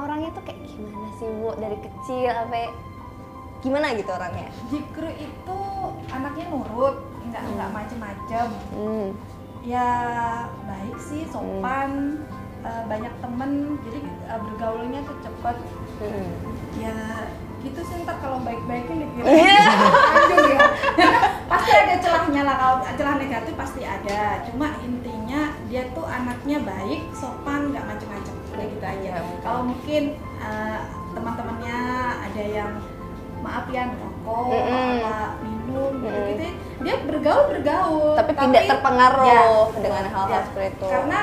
orangnya 0.00 0.30
tuh 0.32 0.42
kayak 0.42 0.60
gimana 0.64 1.08
sih, 1.14 1.28
Bu? 1.28 1.50
Dari 1.54 1.78
kecil 1.78 2.30
sampai 2.30 2.64
gimana 3.60 3.86
gitu 3.92 4.08
orangnya? 4.08 4.48
Jikru 4.68 5.10
itu 5.12 5.58
anaknya 6.08 6.44
nurut 6.48 6.96
nggak 7.20 7.42
nggak 7.46 7.70
macem-macem 7.70 8.48
Hmm. 8.72 9.08
ya 9.60 9.88
baik 10.64 10.96
sih 10.98 11.28
sopan 11.28 12.16
eh, 12.60 12.82
banyak 12.88 13.12
temen 13.20 13.50
jadi 13.84 14.00
eh, 14.02 14.40
bergaulnya 14.40 15.00
tuh 15.04 15.16
cepet 15.20 15.56
Hmm. 16.00 16.28
ya 16.74 16.96
gitu 17.60 17.76
sih 17.84 18.00
ntar 18.00 18.16
kalau 18.24 18.40
baik-baikin 18.40 19.04
dikira. 19.04 19.28
Anjing 20.16 20.56
ya 20.56 20.60
pasti 21.44 21.70
ada 21.76 21.94
celahnya 22.00 22.42
lah 22.48 22.56
kalau 22.56 22.76
celah 22.96 23.16
negatif 23.20 23.52
pasti 23.52 23.84
ada 23.84 24.40
cuma 24.48 24.72
intinya 24.80 25.52
dia 25.68 25.84
tuh 25.92 26.08
anaknya 26.08 26.56
baik 26.64 27.04
sopan 27.12 27.68
nggak 27.68 27.84
gitu 27.84 27.99
aja 28.90 29.00
Iya, 29.00 29.16
betul. 29.20 29.40
kalau 29.40 29.62
mungkin 29.64 30.02
eh, 30.38 30.80
teman-temannya 31.10 31.78
ada 32.22 32.42
yang 32.44 32.72
maaf 33.40 33.66
ya 33.66 33.88
rokok 33.90 34.52
Mm-mm. 34.52 35.00
apa 35.00 35.16
minum 35.40 35.92
gitu 35.96 36.08
Mm-mm. 36.08 36.30
gitu 36.30 36.44
dia 36.80 36.94
bergaul 37.02 37.44
bergaul 37.50 38.12
Tapi 38.14 38.32
tidak 38.32 38.62
terpengaruh 38.68 39.26
Ya, 39.26 39.40
dengan 39.80 40.04
hal-hal 40.06 40.28
ya. 40.30 40.40
seperti 40.44 40.68
itu. 40.70 40.86
karena 40.86 41.20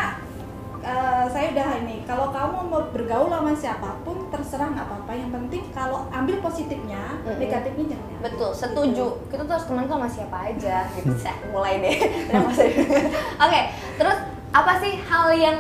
eh, 0.80 1.26
saya 1.28 1.46
udah 1.52 1.70
ini 1.80 1.96
kalau 2.04 2.28
kamu 2.30 2.58
mau 2.66 2.82
bergaul 2.90 3.28
sama 3.28 3.52
siapa 3.54 3.90
pun 4.02 4.18
terserah 4.28 4.70
nggak 4.72 4.88
apa-apa 4.88 5.12
yang 5.14 5.30
penting 5.32 5.64
kalau 5.72 6.10
ambil 6.10 6.36
positifnya 6.40 7.02
Mm-mm. 7.20 7.38
negatifnya 7.38 7.86
jangan 7.88 8.06
ambil. 8.08 8.22
Betul, 8.24 8.50
setuju. 8.52 9.06
Kita 9.28 9.42
tuh 9.44 9.54
harus 9.54 9.68
teman 9.68 9.86
sama 9.86 10.08
siapa 10.08 10.38
aja 10.48 10.76
gitu. 10.92 11.14
Mulai 11.54 11.74
deh. 11.80 11.98
Oke, 13.46 13.62
terus 13.96 14.18
apa 14.50 14.72
sih 14.80 14.94
hal 15.02 15.28
yang 15.34 15.58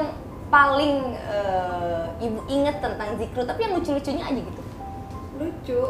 paling 0.48 0.96
eh, 1.18 2.24
ibu 2.24 2.40
inget 2.48 2.80
tentang 2.80 3.20
Zikru 3.20 3.44
tapi 3.44 3.60
yang 3.62 3.74
lucu-lucunya 3.76 4.24
aja 4.24 4.42
gitu. 4.42 4.62
lucu 5.38 5.82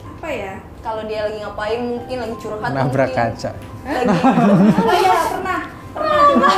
apa 0.00 0.28
ya 0.28 0.54
Kalau 0.80 1.04
dia 1.04 1.20
lagi 1.24 1.38
ngapain 1.40 1.80
mungkin 1.80 2.16
lagi 2.18 2.36
curhat 2.40 2.72
nabrak 2.72 3.12
mungkin. 3.12 3.36
kaca 3.36 3.50
Lagi 3.84 4.16
oh 4.80 4.96
iya 4.96 5.12
pernah 5.28 5.60
pernah 5.90 6.20
dulu 6.28 6.48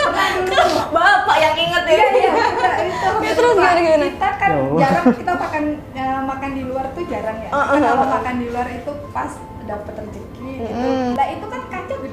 pernah 0.00 0.26
dulu 0.40 0.62
Bapak 0.94 1.36
yang 1.36 1.56
inget 1.58 1.84
ya. 1.84 1.92
Iya 1.94 2.06
iya 2.08 2.30
kita 2.32 2.70
itu 2.84 3.08
Ya, 3.24 3.30
terus 3.34 3.52
gimana, 3.56 3.80
gimana? 3.80 4.06
kita 4.08 4.28
kan 4.36 4.50
Allah. 4.54 4.80
jarang 4.80 5.06
kita 5.12 5.32
makan 5.34 5.62
eh, 5.92 6.20
makan 6.24 6.50
di 6.52 6.62
luar 6.64 6.84
tuh 6.94 7.04
jarang 7.08 7.36
ya. 7.40 7.50
Uh, 7.50 7.58
uh, 7.58 7.76
kalau 7.76 7.96
uh, 8.00 8.06
uh. 8.06 8.12
makan 8.16 8.34
di 8.38 8.46
luar 8.48 8.66
itu 8.70 8.92
pas 9.10 9.32
dapat 9.64 9.94
rezeki 9.96 10.50
gitu. 10.60 10.88
Nah 11.16 11.26
itu 11.28 11.46
kan 11.48 11.60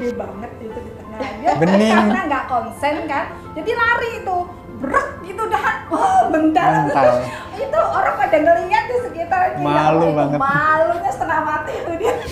gede 0.02 0.18
banget 0.18 0.52
itu 0.58 0.80
di 0.82 0.92
tengah. 0.98 1.20
Dia 1.38 1.52
Bening. 1.62 1.94
karena 1.94 2.22
nggak 2.26 2.46
konsen 2.50 2.96
kan, 3.06 3.26
jadi 3.54 3.72
lari 3.78 4.10
itu 4.26 4.38
berak 4.82 5.08
gitu 5.22 5.44
dah. 5.46 5.66
Wah 5.94 6.26
mental. 6.34 6.70
Mental. 6.90 7.06
itu 7.70 7.78
orang 7.78 8.16
pada 8.18 8.38
ngeliat 8.42 8.84
di 8.90 8.98
sekitar 9.06 9.42
dia. 9.54 9.62
Malu 9.62 10.18
banget. 10.18 10.38
Malunya 10.42 11.12
setengah 11.14 11.40
mati 11.46 11.74
itu 11.78 11.92
dia. 12.02 12.14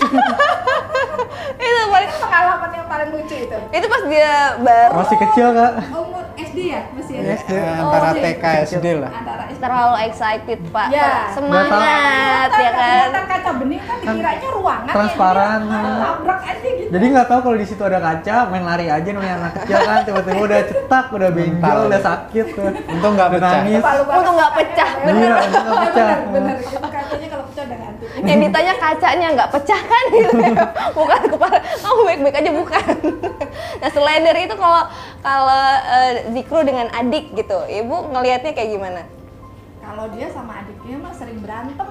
itu 1.60 1.80
paling 1.86 2.08
itu 2.08 2.18
pengalaman 2.18 2.70
yang 2.72 2.86
paling 2.86 3.08
lucu 3.10 3.36
itu. 3.38 3.58
itu 3.70 3.86
pas 3.86 4.02
dia 4.04 4.32
baru 4.58 4.94
Masih 4.96 5.16
kecil 5.20 5.46
kak? 5.52 5.72
Umur 5.90 6.24
SD 6.36 6.58
ya 6.66 6.80
masih 6.90 7.14
ya. 7.14 7.36
SD. 7.36 7.50
Eh, 7.52 7.74
antara 7.76 8.08
Oh, 8.08 8.14
TK 8.16 8.44
SD 8.66 8.86
lah 8.96 9.10
Antara 9.12 9.42
SD 9.46 9.58
terlalu 9.60 9.94
excited 10.02 10.58
pak 10.66 10.86
Ya. 10.88 11.10
semangat 11.30 11.70
ya 12.50 12.70
kan 12.70 13.06
Kelihatan 13.06 13.24
kaca 13.26 13.50
bening 13.56 13.82
kan 13.82 13.96
dikiranya 13.98 14.48
ruangan 14.50 14.90
transparan. 14.90 15.60
ya, 15.60 15.76
jadi 15.76 15.90
tabrak 16.00 16.40
aja 16.42 16.68
gitu. 16.70 16.88
Jadi 16.90 17.04
nggak 17.06 17.26
tahu 17.26 17.40
kalau 17.40 17.56
di 17.56 17.66
situ 17.66 17.82
ada 17.82 17.98
kaca, 17.98 18.36
main 18.46 18.64
lari 18.64 18.86
aja 18.88 19.08
namanya 19.08 19.34
anak 19.38 19.52
kecil 19.54 19.78
kan, 19.80 19.98
tiba-tiba 20.02 20.40
udah 20.42 20.60
cetak, 20.64 21.06
udah 21.10 21.30
benjol, 21.30 21.54
Mental. 21.60 21.86
udah 21.86 22.00
sakit 22.00 22.46
tuh. 22.50 22.70
untung 22.88 23.12
nggak 23.14 23.30
pecah 23.30 23.52
banget 23.54 23.82
Untung 24.10 24.34
nggak 24.34 24.52
pecah, 24.54 24.90
bener. 24.98 25.14
Iya, 25.20 25.34
untung 25.38 25.62
nggak 25.62 25.78
pecah. 25.80 26.06
Bener, 26.08 26.18
bener. 26.30 26.56
Kacanya 26.90 27.26
kalau 27.28 27.44
pecah 27.46 27.62
udah 27.62 27.78
ganti. 27.78 28.04
yang 28.20 28.38
ditanya 28.40 28.74
kacanya 28.76 29.26
nggak 29.32 29.50
pecah 29.50 29.80
kan 29.82 30.02
gitu 30.10 30.30
ya. 30.42 30.50
bukan 30.90 31.20
kepala 31.30 31.58
kamu 31.76 32.00
baik-baik 32.04 32.36
aja 32.36 32.50
bukan 32.52 32.84
nah 33.78 33.90
selain 33.90 34.22
dari 34.22 34.40
itu 34.44 34.54
kalau 34.54 34.82
kalau 35.20 35.62
eh, 35.88 36.12
Zikru 36.30 36.60
dengan 36.62 36.90
adik 36.90 37.32
gitu 37.32 37.58
ibu 37.64 37.96
ngelihatnya 38.10 38.52
kayak 38.52 38.70
gimana 38.70 39.02
Kalau 39.80 40.06
dia 40.08 40.30
sama 40.30 40.62
adiknya 40.62 40.96
mah 40.98 41.10
sering 41.10 41.38
berantem. 41.38 41.88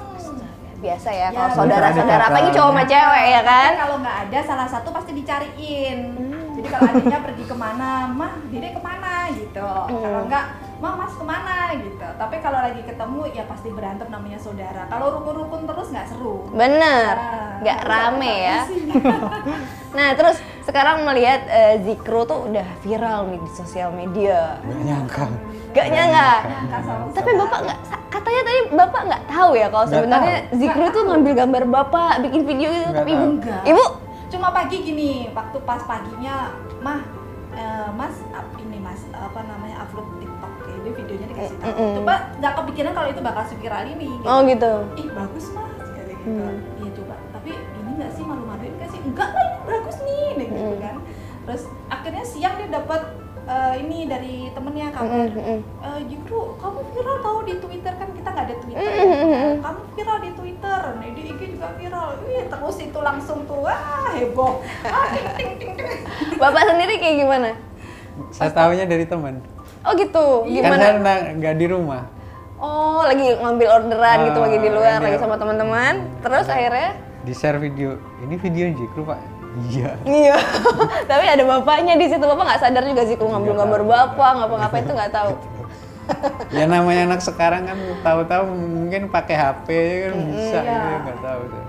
biasa 0.79 1.09
ya 1.11 1.27
Ya, 1.27 1.35
kalau 1.35 1.51
saudara-saudara 1.53 2.15
Ada 2.15 2.25
apalagi 2.25 2.49
cowok 2.49 2.71
sama 2.71 2.83
cewek 2.85 3.25
ya 3.27 3.41
kan 3.43 3.71
Kalau 3.75 3.95
nggak 3.99 4.17
ada 4.23 4.39
salah 4.41 4.67
satu 4.67 4.89
pasti 4.89 5.11
dicariin. 5.11 5.97
Hmm. 6.15 6.55
Jadi 6.55 6.67
kalau 6.69 6.87
adiknya 6.87 7.19
pergi 7.19 7.43
ke 7.43 7.55
mana, 7.57 7.89
mah 8.09 8.31
dede 8.47 8.69
ke 8.71 8.79
mana 8.79 9.13
gitu. 9.31 9.59
Hmm. 9.67 9.99
Kalau 9.99 10.19
nggak, 10.27 10.45
mah 10.79 10.93
mas 10.95 11.13
ke 11.13 11.23
mana 11.27 11.75
gitu. 11.75 12.07
Tapi 12.15 12.35
kalau 12.39 12.59
lagi 12.63 12.81
ketemu 12.87 13.21
ya 13.35 13.43
pasti 13.45 13.69
berantem 13.69 14.07
namanya 14.07 14.39
saudara. 14.39 14.87
Kalau 14.87 15.19
rukun-rukun 15.19 15.67
terus 15.67 15.87
nggak 15.91 16.07
seru. 16.07 16.47
bener 16.49 17.13
Ah, 17.19 17.59
nggak 17.61 17.77
harus 17.83 17.89
rame 17.91 18.33
ya 18.39 18.59
nah 19.97 20.13
terus 20.13 20.37
sekarang 20.63 21.01
melihat 21.01 21.41
eh, 21.49 21.75
Zikru 21.81 22.23
tuh 22.23 22.45
udah 22.47 22.67
viral 22.85 23.27
nih 23.33 23.39
di 23.41 23.51
sosial 23.51 23.89
media 23.91 24.61
nggak 24.61 24.81
nyangka 24.85 25.25
gak 25.73 25.87
nyangka 25.89 26.31
tapi 27.13 27.31
bapak 27.35 27.59
nggak 27.65 27.79
katanya 28.09 28.41
tadi 28.45 28.59
bapak 28.73 29.01
nggak 29.05 29.23
tahu 29.29 29.51
ya 29.57 29.67
kalau 29.69 29.85
sebenarnya. 29.85 30.37
Zikru 30.53 30.85
tuh 30.89 31.03
ngambil 31.09 31.33
gambar 31.37 31.63
bapak 31.69 32.13
bikin 32.25 32.41
video 32.45 32.69
gitu 32.73 32.89
Nggak 32.89 32.99
tapi 33.05 33.11
ibu. 33.13 33.25
Enggak. 33.37 33.63
ibu 33.65 33.85
Cuma 34.29 34.53
pagi 34.53 34.77
gini, 34.85 35.25
waktu 35.33 35.57
pas 35.65 35.81
paginya, 35.89 36.53
mah 36.85 37.01
eh, 37.57 37.89
mas 37.97 38.13
ini 38.61 38.77
mas 38.77 39.01
apa 39.09 39.41
namanya 39.41 39.81
upload 39.89 40.05
Ya, 40.89 40.95
dia 40.95 41.05
videonya 41.05 41.27
dikasih 41.29 41.55
tahu. 41.61 41.69
Mm-mm. 41.69 41.91
Coba 42.01 42.13
nggak 42.41 42.53
kepikiran 42.57 42.91
kalau 42.97 43.07
itu 43.13 43.21
bakal 43.21 43.43
viral 43.45 43.83
ini. 43.85 44.07
Gitu. 44.09 44.25
oh 44.25 44.39
gitu 44.41 44.71
Ih 44.97 45.07
bagus 45.13 45.45
mas, 45.53 45.87
kayak 45.93 46.07
gitu. 46.09 46.25
Hmm. 46.25 46.55
Iya 46.81 46.89
coba. 46.97 47.15
Tapi 47.37 47.51
ini 47.53 47.89
nggak 47.93 48.11
sih 48.17 48.23
malu-maluin 48.25 48.73
nggak 48.73 48.89
sih? 48.89 48.99
Enggak 49.05 49.29
lah 49.29 49.43
ini 49.45 49.57
bagus 49.61 49.97
nih, 50.01 50.25
nih 50.33 50.47
gitu 50.49 50.73
Hmm. 50.73 50.81
kan. 50.81 50.95
Terus 51.45 51.63
akhirnya 51.89 52.23
siang 52.25 52.53
dia 52.57 52.69
dapat 52.73 53.01
eh, 53.49 53.73
ini 53.81 53.97
dari 54.05 54.35
temennya 54.53 54.93
kabar. 54.93 55.09
Mm, 55.09 55.33
mm, 55.33 55.41
mm. 55.41 55.59
Eh, 55.81 55.99
Jikru, 56.05 56.53
kamu 56.61 56.79
viral 56.93 57.17
tahu 57.17 57.37
di 57.45 57.53
Twitter 57.57 57.93
kan 57.97 58.09
kita 58.13 58.29
nggak 58.29 58.45
ada 58.45 58.55
Twitter. 58.61 58.85
Mm, 58.93 59.05
mm, 59.05 59.17
mm, 59.17 59.33
mm. 59.33 59.55
Kamu 59.65 59.79
viral 59.97 60.17
di 60.21 60.31
Twitter, 60.37 60.81
nih 61.01 61.09
di 61.17 61.21
IG 61.33 61.41
juga 61.57 61.67
viral. 61.73 62.07
Wih, 62.29 62.45
terus 62.45 62.77
itu 62.77 62.99
langsung 63.01 63.49
tuh 63.49 63.65
wah 63.65 64.13
heboh. 64.13 64.61
Ah, 64.85 65.09
ting, 65.13 65.25
ting, 65.33 65.51
ting, 65.57 65.71
ting. 65.73 66.37
Bapak 66.37 66.61
sendiri 66.61 67.01
kayak 67.01 67.17
gimana? 67.25 67.49
saya 68.35 68.51
tahunya 68.51 68.83
dari 68.83 69.07
teman 69.07 69.39
Oh 69.81 69.93
gitu, 69.93 70.25
gimana? 70.45 70.75
saya 70.77 70.93
na- 70.97 71.31
nggak 71.33 71.55
di 71.55 71.65
rumah 71.65 72.03
Oh 72.57 73.01
lagi 73.01 73.31
ngambil 73.33 73.67
orderan 73.73 74.17
gitu 74.25 74.37
Ah, 74.37 74.43
lagi 74.43 74.57
di 74.57 74.69
luar, 74.69 74.97
ini 74.97 75.05
lagi 75.05 75.15
ya. 75.15 75.21
sama 75.21 75.35
teman-teman. 75.35 75.93
Terus 76.19 76.47
akhirnya? 76.47 76.91
di 77.19 77.31
share 77.31 77.55
video 77.57 77.95
ini 78.19 78.35
video 78.35 78.71
Jikru 78.73 79.03
pak 79.03 79.19
iya 79.65 79.91
Iya. 80.01 80.39
Tapi 81.09 81.25
ada 81.25 81.43
bapaknya 81.45 81.93
di 81.93 82.05
situ. 82.05 82.19
Bapak 82.21 82.43
nggak 82.45 82.61
sadar 82.61 82.83
juga 82.83 83.03
sih 83.03 83.15
kalau 83.15 83.31
ngambil 83.33 83.53
gambar 83.57 83.81
bapak, 83.85 84.31
ngapa-ngapain 84.37 84.83
itu 84.83 84.93
nggak 84.93 85.11
tahu. 85.11 85.31
ya 86.55 86.63
namanya 86.65 87.05
anak 87.05 87.21
sekarang 87.21 87.63
kan 87.63 87.75
tahu-tahu 88.01 88.43
mungkin 88.49 89.07
pakai 89.07 89.35
HP 89.35 89.67
kan 90.01 90.13
bisa 90.25 90.57
Iya. 90.57 90.63
gitu 90.65 90.85
ya, 90.85 90.97
nggak 91.01 91.19
tahu 91.21 91.41
tuh 91.45 91.63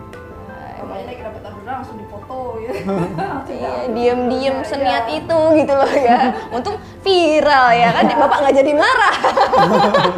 Kalau 0.80 0.96
ini 0.96 1.12
kita 1.12 1.28
dapat 1.28 1.42
orderan 1.46 1.74
langsung 1.76 1.96
dipoto 1.96 2.38
ya. 2.58 2.70
Langsung 3.20 3.52
Iya, 3.52 3.68
upload. 3.70 3.92
diem-diem 3.92 4.56
Iya, 4.56 4.66
seniat 4.66 5.04
iya. 5.06 5.18
itu 5.18 5.38
gitu 5.56 5.72
loh 5.72 5.92
ya. 5.92 6.18
Untung 6.50 6.76
viral 7.00 7.66
ya 7.72 7.88
kan, 7.90 8.04
bapak 8.10 8.38
nggak 8.40 8.56
jadi 8.56 8.72
marah. 8.74 9.16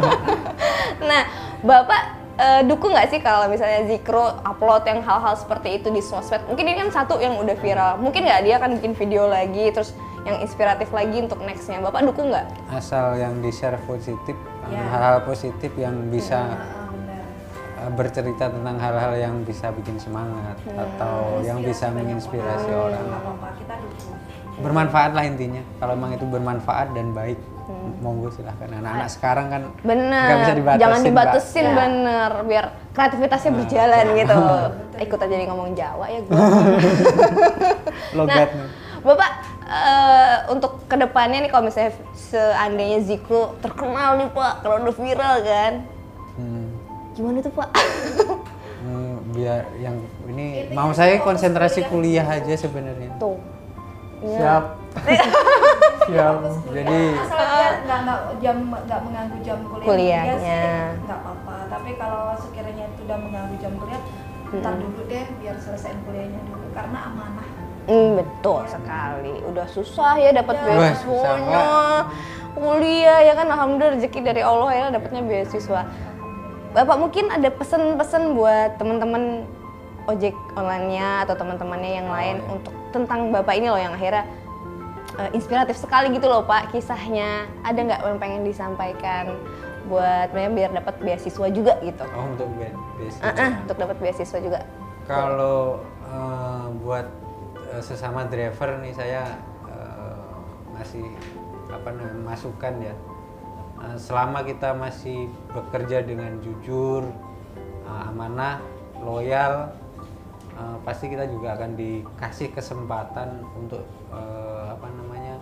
nah, 1.09 1.21
bapak 1.61 2.01
eh, 2.35 2.61
dukung 2.63 2.91
nggak 2.91 3.09
sih 3.09 3.19
kalau 3.19 3.45
misalnya 3.45 3.85
Zikro 3.85 4.39
upload 4.41 4.83
yang 4.83 4.99
hal-hal 5.01 5.35
seperti 5.35 5.77
itu 5.77 5.87
di 5.89 6.01
sosmed? 6.01 6.41
Mungkin 6.45 6.65
ini 6.65 6.77
kan 6.79 6.89
satu 6.93 7.17
yang 7.17 7.37
udah 7.37 7.55
viral. 7.55 7.91
Mungkin 7.97 8.23
nggak 8.23 8.41
dia 8.41 8.55
akan 8.57 8.79
bikin 8.79 8.93
video 8.93 9.27
lagi, 9.27 9.69
terus 9.69 9.91
yang 10.23 10.39
inspiratif 10.39 10.87
lagi 10.89 11.19
untuk 11.19 11.39
nextnya. 11.39 11.79
Bapak 11.79 12.03
dukung 12.03 12.31
nggak? 12.31 12.47
asal 12.71 13.13
yang 13.15 13.39
di 13.39 13.51
share 13.51 13.77
positif 13.83 14.35
Ya. 14.63 14.79
hal-hal 14.87 15.27
positif 15.27 15.75
yang 15.75 16.07
bisa 16.07 16.39
uh, 16.39 16.82
bercerita 17.89 18.47
tentang 18.47 18.75
hal-hal 18.77 19.13
yang 19.13 19.35
bisa 19.43 19.71
bikin 19.71 19.97
semangat 19.97 20.55
atau 20.69 21.41
yang 21.41 21.59
bisa 21.59 21.89
menginspirasi 21.89 22.69
orang. 22.69 23.03
orang 23.03 23.35
bermanfaat 24.53 25.11
lah 25.11 25.25
intinya 25.25 25.65
kalau 25.75 25.93
emang 25.93 26.13
itu 26.13 26.23
bermanfaat 26.23 26.93
dan 26.93 27.09
baik 27.11 27.35
monggo 27.99 28.27
silahkan 28.29 28.69
anak-anak 28.69 29.09
sekarang 29.09 29.47
kan 29.47 29.61
Bener, 29.81 30.29
bisa 30.37 30.53
dibatasin 30.53 30.79
jangan 30.79 31.01
dibatasin 31.01 31.63
Ya. 31.63 31.73
bener, 31.73 32.31
biar 32.43 32.65
kreativitasnya 32.91 33.51
berjalan 33.51 34.05
gitu. 34.13 34.35
Ikut 35.07 35.17
aja 35.17 35.33
nih 35.33 35.47
ngomong 35.47 35.73
Jawa 35.73 36.05
ya 36.05 36.19
gue. 36.21 36.35
logat 38.13 38.49
nih. 38.51 38.67
Bapak, 39.01 39.31
eh, 39.65 40.35
untuk 40.47 40.85
ke 40.85 40.95
depannya 40.95 41.39
nih 41.39 41.49
kalau 41.49 41.63
misalnya 41.65 41.91
seandainya 42.13 42.99
Ziko 43.01 43.55
terkenal 43.59 44.15
nih 44.15 44.29
Pak, 44.29 44.53
kalau 44.61 44.79
udah 44.79 44.95
viral 44.95 45.35
kan, 45.41 45.73
Hmm. 45.73 45.92
Gimana 47.13 47.37
tuh 47.39 47.53
Pak? 47.53 47.69
Hmm, 48.83 49.15
biar 49.31 49.63
yang 49.79 49.95
ini 50.27 50.67
Intinya 50.67 50.75
mau 50.75 50.91
saya 50.91 51.15
konsentrasi 51.17 51.87
kuliah. 51.87 52.27
kuliah 52.27 52.43
aja 52.43 52.53
sebenarnya 52.59 53.15
tuh. 53.15 53.39
Iya. 54.19 54.35
Siap. 54.35 54.63
Siap. 56.11 56.35
Jadi 56.67 56.99
nggak 57.15 57.99
nggak 58.03 58.19
jam 58.43 58.57
nggak 58.83 58.99
mengganggu 58.99 59.37
jam 59.39 59.59
kuliah 59.63 59.87
Kuliahnya. 59.87 60.63
nggak 60.99 61.15
apa-apa 61.15 61.55
tapi 61.71 61.95
kalau 61.95 62.35
sekiranya 62.35 62.91
itu 62.91 63.07
udah 63.07 63.17
mengganggu 63.23 63.55
jam 63.55 63.71
kuliah 63.79 64.01
ntar 64.53 64.73
dulu 64.75 65.01
deh 65.07 65.25
biar 65.39 65.55
selesaiin 65.57 65.99
kuliahnya 66.03 66.39
dulu 66.43 66.67
karena 66.75 66.99
amanah 67.07 67.47
Hmm, 67.83 68.15
betul 68.15 68.63
sekali. 68.63 69.33
Udah 69.43 69.67
susah 69.67 70.15
ya 70.15 70.31
dapat 70.31 70.55
Ya. 70.55 70.67
Beasiswanya. 70.91 71.63
Kuliah 72.53 73.19
ya 73.27 73.33
kan 73.33 73.47
alhamdulillah 73.47 73.95
rezeki 73.95 74.19
dari 74.23 74.39
Allah 74.39 74.71
ya 74.71 74.85
dapatnya 74.91 75.23
beasiswa. 75.23 75.87
Bapak 76.73 76.97
mungkin 76.97 77.29
ada 77.29 77.53
pesan-pesan 77.53 78.33
buat 78.33 78.81
teman-teman 78.81 79.45
ojek 80.09 80.33
online-nya 80.57 81.23
atau 81.23 81.37
teman-temannya 81.37 82.01
yang 82.01 82.07
Oh, 82.09 82.15
lain 82.17 82.37
iya. 82.41 82.49
untuk 82.49 82.73
tentang 82.89 83.29
Bapak 83.29 83.53
ini 83.55 83.69
loh 83.69 83.77
yang 83.77 83.93
akhirnya 83.93 84.25
eh, 85.15 85.29
inspiratif 85.37 85.77
sekali 85.77 86.09
gitu 86.11 86.25
loh 86.25 86.41
Pak 86.43 86.73
kisahnya. 86.73 87.45
Ada 87.61 87.77
nggak 87.79 87.99
yang 88.03 88.19
pengen 88.19 88.41
disampaikan 88.41 89.37
buat 89.85 90.33
mereka 90.33 90.49
biar 90.49 90.71
dapat 90.73 90.95
beasiswa 90.97 91.47
juga 91.53 91.77
gitu? 91.79 92.03
oh 92.09 92.25
untuk 92.25 92.49
be- 92.57 92.73
beasiswa. 92.97 93.21
Ah, 93.21 93.37
ah, 93.37 93.53
untuk 93.61 93.77
dapat 93.77 93.97
beasiswa 94.01 94.39
juga. 94.41 94.59
Kalau 95.05 95.77
eh, 96.03 96.65
buat 96.81 97.05
eh, 97.69 97.81
sesama 97.85 98.25
driver 98.25 98.81
nih 98.81 98.93
saya 98.97 99.21
eh, 99.69 100.25
masih 100.73 101.05
apa 101.69 101.89
namanya 101.93 102.33
masukan 102.33 102.73
ya. 102.81 102.95
Eh, 103.83 103.99
selama 103.99 104.47
kita 104.47 104.71
masih 104.79 105.27
bekerja 105.51 106.07
dengan 106.07 106.39
jujur, 106.39 107.03
eh, 107.83 108.07
amanah, 108.07 108.63
loyal, 109.03 109.75
eh, 110.55 110.77
pasti 110.87 111.11
kita 111.11 111.27
juga 111.27 111.59
akan 111.59 111.75
dikasih 111.75 112.55
kesempatan 112.55 113.43
untuk 113.59 113.83
apa 114.73 114.89
namanya 114.89 115.41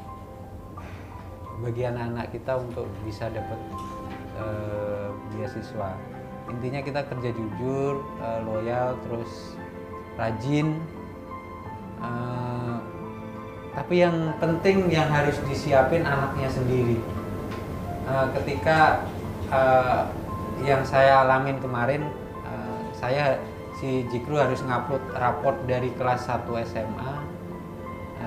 bagi 1.59 1.83
anak-anak 1.83 2.31
kita 2.31 2.55
untuk 2.55 2.87
bisa 3.03 3.27
dapat 3.31 3.59
beasiswa. 5.35 5.91
Intinya 6.47 6.79
kita 6.79 7.03
kerja 7.07 7.29
jujur, 7.35 7.99
loyal, 8.47 8.95
terus 9.07 9.55
rajin. 10.15 10.79
Tapi 13.71 13.93
yang 14.03 14.35
penting 14.39 14.87
yang 14.87 15.11
harus 15.11 15.35
disiapin 15.47 16.03
anaknya 16.07 16.47
sendiri. 16.51 16.99
Eh, 18.11 18.27
ketika 18.43 19.07
eh, 19.47 20.03
yang 20.67 20.83
saya 20.83 21.23
alamin 21.23 21.63
kemarin, 21.63 22.11
eh, 22.43 22.79
saya 22.91 23.39
si 23.79 24.03
Jikru 24.11 24.35
harus 24.35 24.59
ngupload 24.59 25.15
raport 25.15 25.57
dari 25.63 25.95
kelas 25.95 26.27
1 26.27 26.43
SMA 26.67 27.31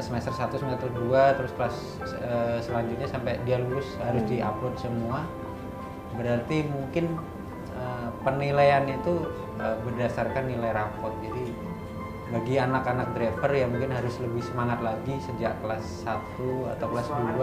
semester 0.03 0.35
1, 0.35 0.59
semester 0.59 0.91
2, 0.91 1.39
terus 1.39 1.53
kelas 1.55 1.77
eh, 2.19 2.59
selanjutnya 2.65 3.07
sampai 3.07 3.39
dia 3.47 3.61
lulus 3.63 3.87
harus 4.03 4.25
diupload 4.27 4.75
semua. 4.81 5.23
Berarti 6.19 6.67
mungkin 6.67 7.15
eh, 7.77 8.09
penilaian 8.27 8.89
itu 8.89 9.29
eh, 9.61 9.77
berdasarkan 9.87 10.51
nilai 10.51 10.75
raport. 10.75 11.15
Jadi 11.23 11.55
bagi 12.33 12.57
anak-anak 12.57 13.13
driver 13.13 13.51
yang 13.53 13.69
mungkin 13.69 13.93
harus 13.93 14.17
lebih 14.17 14.41
semangat 14.41 14.81
lagi 14.81 15.15
sejak 15.21 15.53
kelas 15.61 16.09
1 16.09 16.73
atau 16.77 16.87
kelas 16.89 17.09
2 17.13 17.37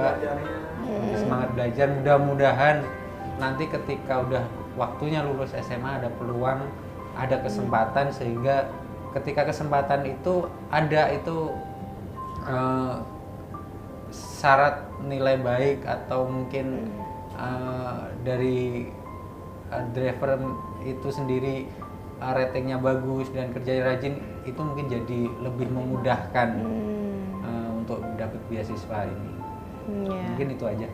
lebih 0.90 1.18
semangat 1.22 1.50
belajar 1.54 1.88
mudah-mudahan 1.94 2.78
nanti 3.38 3.70
ketika 3.70 4.26
udah 4.26 4.44
waktunya 4.74 5.22
lulus 5.22 5.54
SMA 5.54 6.02
ada 6.02 6.10
peluang 6.18 6.66
ada 7.14 7.38
kesempatan 7.46 8.10
sehingga 8.10 8.72
ketika 9.14 9.46
kesempatan 9.52 10.08
itu 10.08 10.48
ada 10.74 11.12
itu 11.14 11.52
eh, 12.48 12.96
syarat 14.12 14.88
nilai 15.06 15.38
baik 15.38 15.86
atau 15.86 16.26
mungkin 16.26 16.90
eh, 17.38 18.02
dari 18.26 18.90
eh, 19.70 19.86
driver 19.94 20.42
itu 20.82 21.08
sendiri 21.14 21.70
ratingnya 22.22 22.78
bagus 22.78 23.34
dan 23.34 23.50
kerja 23.50 23.82
rajin 23.82 24.31
itu 24.48 24.60
mungkin 24.60 24.86
jadi 24.90 25.20
lebih 25.42 25.68
memudahkan 25.70 26.50
eh, 27.46 27.70
untuk 27.78 28.02
dapat 28.18 28.42
beasiswa 28.50 29.06
ini 29.06 29.32
Iya. 29.82 30.24
mungkin 30.32 30.48
itu 30.54 30.66
aja 30.70 30.88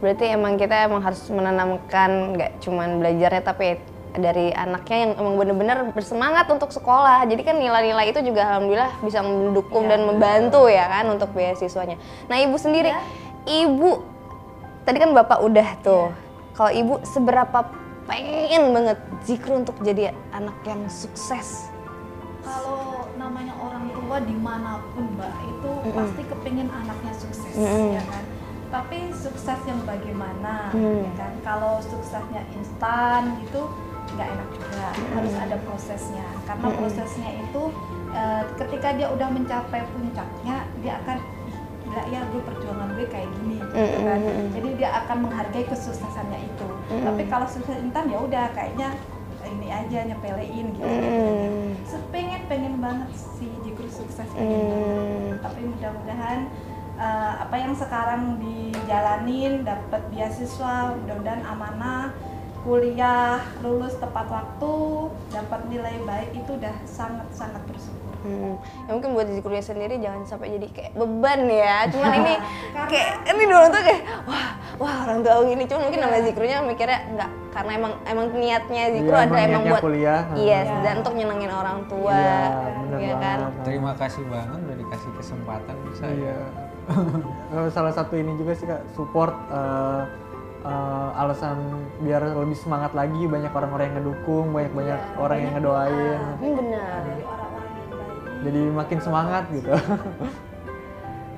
Berarti 0.00 0.24
emang 0.32 0.56
kita 0.56 0.88
emang 0.88 1.04
harus 1.04 1.20
menanamkan 1.28 2.36
nggak 2.36 2.50
cuman 2.64 3.00
belajarnya 3.04 3.42
tapi 3.44 3.76
dari 4.16 4.50
anaknya 4.50 4.96
yang 5.06 5.12
emang 5.22 5.34
bener-bener 5.38 5.78
bersemangat 5.92 6.48
untuk 6.50 6.72
sekolah. 6.72 7.22
Jadi 7.28 7.44
kan 7.46 7.60
nilai-nilai 7.60 8.10
itu 8.10 8.20
juga 8.24 8.48
alhamdulillah 8.48 8.96
bisa 9.04 9.22
mendukung 9.22 9.86
dan 9.86 10.02
membantu 10.02 10.66
ya 10.66 10.88
kan 10.88 11.04
untuk 11.14 11.30
beasiswanya. 11.30 12.00
Nah 12.26 12.36
ibu 12.42 12.56
sendiri, 12.58 12.90
ibu 13.46 14.02
tadi 14.82 14.98
kan 14.98 15.14
bapak 15.14 15.38
udah 15.44 15.68
tuh. 15.84 16.10
Kalau 16.58 16.72
ibu 16.74 16.94
seberapa 17.06 17.70
pengen 18.08 18.74
banget 18.74 18.98
Zikru 19.22 19.62
untuk 19.62 19.78
jadi 19.84 20.10
anak 20.34 20.58
yang 20.66 20.90
sukses? 20.90 21.69
Kalau 22.40 22.82
namanya 23.14 23.54
orang 23.56 23.88
tua 23.90 24.16
di 24.20 24.34
mana 24.34 24.80
pun 24.92 25.04
mbak 25.14 25.32
itu 25.44 25.70
pasti 25.92 26.22
kepingin 26.24 26.68
anaknya 26.68 27.12
sukses 27.14 27.54
Mm-mm. 27.54 27.94
ya 27.94 28.02
kan? 28.04 28.24
Tapi 28.70 29.10
sukses 29.10 29.58
yang 29.66 29.80
bagaimana 29.82 30.70
Mm. 30.70 31.02
ya 31.04 31.12
kan? 31.16 31.32
Kalau 31.42 31.78
suksesnya 31.80 32.42
instan 32.54 33.34
gitu 33.42 33.66
nggak 34.10 34.26
enak 34.26 34.48
juga. 34.50 34.86
Harus 35.14 35.34
ada 35.36 35.56
prosesnya. 35.62 36.26
Karena 36.42 36.66
prosesnya 36.72 37.30
itu 37.36 37.62
eh, 38.10 38.42
ketika 38.56 38.88
dia 38.92 39.06
udah 39.06 39.28
mencapai 39.28 39.86
puncaknya 39.86 40.56
dia 40.82 40.98
akan 40.98 41.18
"Ih, 41.46 41.56
gila 41.86 42.02
ya 42.10 42.20
gue 42.26 42.42
perjuangan 42.42 42.88
gue 42.94 43.06
kayak 43.06 43.28
gini 43.38 43.62
gitu 43.62 43.98
kan? 44.02 44.18
jadi 44.50 44.68
dia 44.74 44.90
akan 45.00 45.16
menghargai 45.26 45.64
kesuksesannya 45.64 46.38
itu. 46.42 46.66
Tapi 46.90 47.22
kalau 47.26 47.46
sukses 47.46 47.78
instan 47.78 48.06
ya 48.06 48.18
udah 48.18 48.50
kayaknya 48.50 48.90
ini 49.50 49.68
aja 49.68 49.98
nyepelein 50.06 50.66
gitu 50.74 50.86
Hmm. 50.86 51.74
pengen 52.10 52.42
pengen 52.46 52.74
banget 52.78 53.10
si 53.14 53.46
Jikru 53.62 53.86
sukses. 53.86 54.26
Hmm. 54.34 55.38
tapi 55.38 55.60
mudah-mudahan 55.66 56.50
eh, 56.96 57.32
apa 57.40 57.56
yang 57.56 57.72
sekarang 57.74 58.38
dijalanin 58.38 59.62
dapat 59.62 60.02
beasiswa 60.10 60.94
mudah-mudahan 60.96 61.42
amanah 61.46 62.12
kuliah 62.60 63.40
lulus 63.64 63.96
tepat 63.96 64.28
waktu 64.28 64.74
dapat 65.32 65.60
nilai 65.72 65.96
baik 66.04 66.30
itu 66.36 66.50
udah 66.60 66.76
sangat 66.84 67.24
sangat 67.32 67.62
bersyukur 67.64 68.09
Hmm. 68.20 68.54
Ya 68.84 68.90
mungkin 68.92 69.10
buat 69.12 69.26
diri 69.26 69.40
kuliah 69.40 69.60
sendiri 69.60 69.96
jangan 69.96 70.22
sampai 70.24 70.52
jadi 70.54 70.66
kayak 70.68 70.92
beban 70.92 71.40
ya. 71.46 71.88
Cuman 71.88 72.10
ini 72.20 72.34
kayak 72.86 73.10
ini 73.26 73.42
dulu 73.44 73.66
tuh 73.68 73.82
kayak 73.82 74.02
wah 74.24 74.46
wah 74.76 74.94
orang 75.04 75.18
tua 75.20 75.34
gini. 75.44 75.62
Cuman 75.64 75.80
mungkin 75.86 76.00
nama 76.00 76.16
zikrunya 76.20 76.56
mikirnya 76.60 76.98
enggak 77.08 77.30
karena 77.50 77.70
emang 77.74 77.92
emang 78.04 78.26
niatnya 78.30 78.82
zikru 78.92 79.10
Iya, 79.10 79.24
ada 79.24 79.32
emang 79.32 79.48
emang 79.50 79.62
buat 79.66 79.82
kuliah. 79.82 80.20
Yes, 80.32 80.66
Iya. 80.66 80.80
dan 80.80 80.94
untuk 81.00 81.14
nyenengin 81.14 81.50
orang 81.50 81.78
tua. 81.88 82.14
Iya, 82.14 82.38
Iya 82.94 83.14
kan? 83.16 83.38
banget. 83.40 83.52
Terima 83.66 83.92
kasih 83.94 84.24
banget 84.26 84.58
udah 84.60 84.76
dikasih 84.78 85.10
kesempatan 85.16 85.74
bisa. 85.88 86.04
Iya. 86.06 86.38
Eh, 87.50 87.70
Salah 87.70 87.90
satu 87.90 88.14
ini 88.14 88.34
juga 88.34 88.50
sih 88.50 88.66
kak 88.66 88.82
support 88.94 89.30
eh, 89.46 90.02
eh, 90.62 91.08
alasan 91.16 91.58
biar 91.98 92.34
lebih 92.34 92.54
semangat 92.54 92.90
lagi 92.92 93.26
banyak 93.26 93.50
orang-orang 93.50 93.90
yang 93.90 93.96
ngedukung 94.02 94.50
banyak 94.50 94.72
banyak 94.74 94.98
Iya, 94.98 95.18
orang 95.18 95.38
yang 95.38 95.52
ngedoain 95.54 96.20
Ini 96.40 96.50
benar. 96.50 97.00
Jadi 98.40 98.60
makin 98.70 98.98
semangat 98.98 99.44
gitu. 99.50 99.70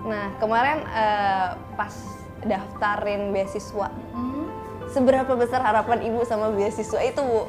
Nah, 0.02 0.34
kemarin 0.42 0.82
eh, 0.82 1.48
pas 1.78 1.94
daftarin 2.42 3.30
beasiswa, 3.30 3.86
Hmm. 4.10 4.50
seberapa 4.90 5.30
besar 5.38 5.62
harapan 5.62 6.02
Ibu 6.02 6.26
sama 6.26 6.50
beasiswa 6.50 6.98
itu, 6.98 7.22
Bu? 7.22 7.46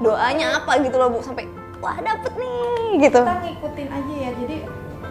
Doanya 0.00 0.64
apa 0.64 0.80
gitu 0.80 0.96
loh, 0.96 1.12
Bu, 1.12 1.20
sampai 1.20 1.44
wah 1.80 2.00
dapet 2.00 2.32
nih 2.32 3.08
gitu. 3.08 3.20
kita 3.20 3.36
ngikutin 3.44 3.88
aja 3.88 4.14
ya 4.16 4.30
jadi 4.36 4.56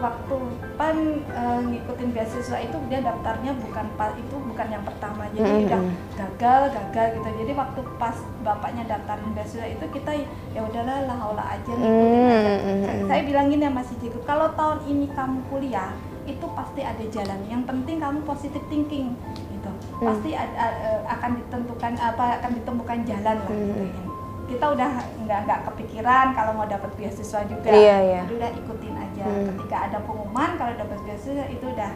waktu 0.00 0.36
pan 0.74 0.96
eh, 1.22 1.60
ngikutin 1.62 2.08
beasiswa 2.10 2.58
itu 2.58 2.76
dia 2.88 3.00
daftarnya 3.00 3.52
bukan 3.54 3.86
pa- 3.94 4.16
itu 4.16 4.34
bukan 4.34 4.66
yang 4.66 4.80
pertama. 4.80 5.28
Jadi 5.30 5.44
Mhm. 5.46 5.64
udah 5.68 5.82
gagal 6.16 6.60
gagal 6.72 7.06
gitu. 7.14 7.28
Jadi 7.44 7.52
waktu 7.52 7.80
pas 7.96 8.16
bapaknya 8.40 8.82
daftarin 8.84 9.30
beasiswa 9.30 9.68
itu 9.68 9.84
kita 9.92 10.12
ya 10.50 10.60
udahlah 10.60 11.04
lah 11.04 11.46
aja 11.46 11.70
ngikutin 11.70 12.20
aja. 12.24 12.54
Mhm. 12.56 12.80
saya, 12.82 13.00
saya 13.06 13.22
bilangin 13.22 13.60
ya 13.60 13.70
masih 13.70 13.96
Jiku 13.98 14.18
kalau 14.24 14.48
tahun 14.52 14.78
ini 14.84 15.06
kamu 15.12 15.38
kuliah 15.46 15.92
itu 16.24 16.46
pasti 16.50 16.80
ada 16.80 17.04
jalan. 17.06 17.38
Yang 17.46 17.62
penting 17.66 17.96
kamu 17.98 18.18
positive 18.24 18.64
thinking 18.66 19.12
gitu. 19.50 19.70
Pasti 20.00 20.32
ad- 20.32 20.56
a- 20.56 20.78
eh, 20.80 21.00
akan 21.06 21.30
ditentukan 21.36 21.92
apa 21.94 22.40
akan 22.40 22.50
ditemukan 22.56 22.98
jalan 23.04 23.36
lah 23.36 23.48
gitu 23.48 24.09
kita 24.50 24.66
udah 24.66 24.90
nggak 25.22 25.38
nggak 25.46 25.60
kepikiran 25.64 26.26
kalau 26.34 26.52
mau 26.52 26.66
dapat 26.66 26.90
beasiswa 26.94 27.40
juga 27.46 27.70
Iya, 27.70 27.96
iya. 28.02 28.22
Jadi 28.26 28.34
udah 28.36 28.50
ikutin 28.52 28.94
aja 28.94 29.24
Hmm. 29.24 29.46
ketika 29.54 29.76
ada 29.86 29.98
pengumuman 30.02 30.50
kalau 30.56 30.72
dapat 30.74 30.98
beasiswa 31.00 31.46
itu 31.46 31.64
udah 31.64 31.90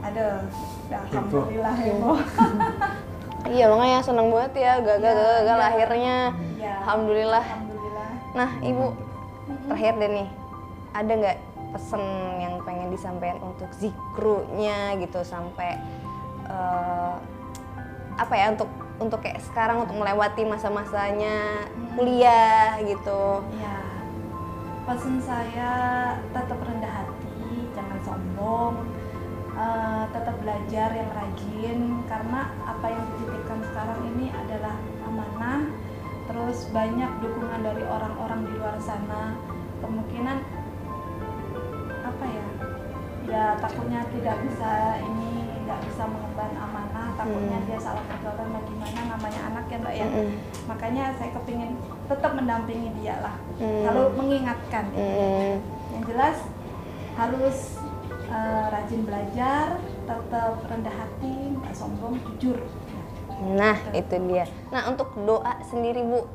ada 0.00 0.26
alhamdulillah 0.88 1.74
heboh 1.76 2.18
Iya 3.50 3.66
makanya 3.66 4.00
seneng 4.00 4.28
banget 4.28 4.52
ya 4.54 4.72
gagal 4.78 5.00
Iya, 5.10 5.28
gagal 5.40 5.58
iya. 5.58 5.66
akhirnya. 5.66 6.16
Iya. 6.54 6.72
Alhamdulillah. 6.84 7.44
alhamdulillah 7.44 8.10
Nah 8.30 8.50
ibu 8.60 8.84
terakhir 9.66 9.92
deh 9.96 10.10
nih 10.14 10.28
ada 10.90 11.12
nggak 11.12 11.38
pesen 11.70 12.02
yang 12.38 12.54
pengen 12.62 12.88
disampaikan 12.88 13.38
untuk 13.40 13.70
zikrunya 13.74 14.94
gitu 14.96 15.20
sampai 15.20 15.76
eh, 16.46 17.14
apa 18.14 18.34
ya 18.34 18.46
untuk 18.50 18.70
untuk 19.00 19.24
kayak 19.24 19.40
sekarang 19.40 19.88
untuk 19.88 19.96
melewati 19.96 20.44
masa-masanya 20.44 21.64
kuliah 21.96 22.76
gitu. 22.84 23.40
Ya, 23.56 23.80
pesan 24.84 25.16
saya 25.24 25.72
tetap 26.36 26.60
rendah 26.60 26.92
hati, 27.02 27.64
jangan 27.72 27.98
sombong, 28.04 28.74
eh, 29.56 30.04
tetap 30.12 30.36
belajar 30.44 30.88
yang 30.92 31.10
rajin 31.16 31.78
karena 32.06 32.52
apa 32.68 32.86
yang 32.92 33.04
dititipkan 33.16 33.60
sekarang 33.72 34.00
ini 34.14 34.28
adalah 34.36 34.76
amanah. 35.08 35.64
Terus 36.30 36.70
banyak 36.70 37.10
dukungan 37.24 37.60
dari 37.66 37.82
orang-orang 37.82 38.46
di 38.46 38.52
luar 38.54 38.78
sana, 38.78 39.34
kemungkinan 39.82 40.38
apa 42.06 42.24
ya? 42.28 42.46
Ya 43.30 43.44
takutnya 43.58 44.02
tidak 44.14 44.36
bisa 44.46 44.98
ini, 45.02 45.29
nggak 45.70 45.86
bisa 45.86 46.02
mengemban 46.02 46.50
amanah, 46.52 47.06
takutnya 47.14 47.58
Hmm. 47.62 47.66
dia 47.70 47.78
salah 47.78 48.02
perbuatan 48.02 48.46
bagaimana 48.50 49.00
namanya 49.06 49.40
anak 49.46 49.64
ya 49.66 49.76
mbak 49.78 49.94
ya 49.94 50.06
Mm-mm. 50.10 50.28
makanya 50.66 51.04
saya 51.14 51.30
kepingin 51.30 51.70
tetap 52.04 52.34
mendampingi 52.34 52.90
dia 52.98 53.14
lah 53.22 53.36
Hmm. 53.56 53.82
kalau 53.86 54.04
mengingatkan 54.18 54.84
Mm. 54.90 55.54
yang 55.94 56.02
jelas 56.04 56.36
harus 57.14 57.58
eh, 58.26 58.64
rajin 58.70 59.02
belajar 59.02 59.74
tetap 60.06 60.54
rendah 60.66 60.94
hati 60.94 61.34
nggak 61.54 61.74
sombong 61.74 62.18
jujur 62.26 62.58
Nah, 63.40 63.72
itu 63.90 64.20
dia. 64.28 64.44
Nah, 64.68 64.92
untuk 64.92 65.16
doa 65.16 65.56
sendiri, 65.64 66.04
Bu. 66.04 66.28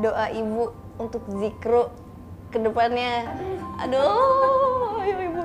Doa 0.00 0.32
Ibu 0.32 0.72
untuk 0.96 1.20
zikru 1.36 1.92
ke 2.48 2.56
depannya. 2.56 3.28
Aduh, 3.76 4.96
ayo 4.98 5.16
Ibu. 5.20 5.42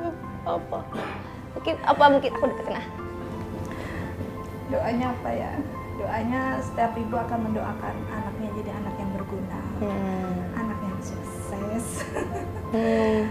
Apa? 0.47 0.79
Mungkin 1.55 1.75
apa 1.81 2.03
mungkin 2.11 2.31
aku 2.35 2.45
deketin 2.51 2.77
ah. 2.77 2.87
doanya 4.65 5.13
apa 5.13 5.29
ya 5.29 5.51
doanya 5.95 6.41
setiap 6.59 6.97
ibu 6.97 7.15
akan 7.15 7.39
mendoakan 7.47 7.95
anaknya 8.09 8.49
jadi 8.59 8.71
anak 8.81 8.95
yang 8.97 9.11
berguna 9.13 9.59
Hmm. 9.77 10.35
anak 10.57 10.79
yang 10.81 10.97
sukses 10.99 11.85
Hmm. 12.73 13.21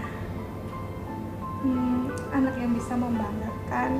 Hmm, 1.65 2.01
anak 2.31 2.55
yang 2.55 2.71
bisa 2.73 2.93
membanggakan 2.95 3.91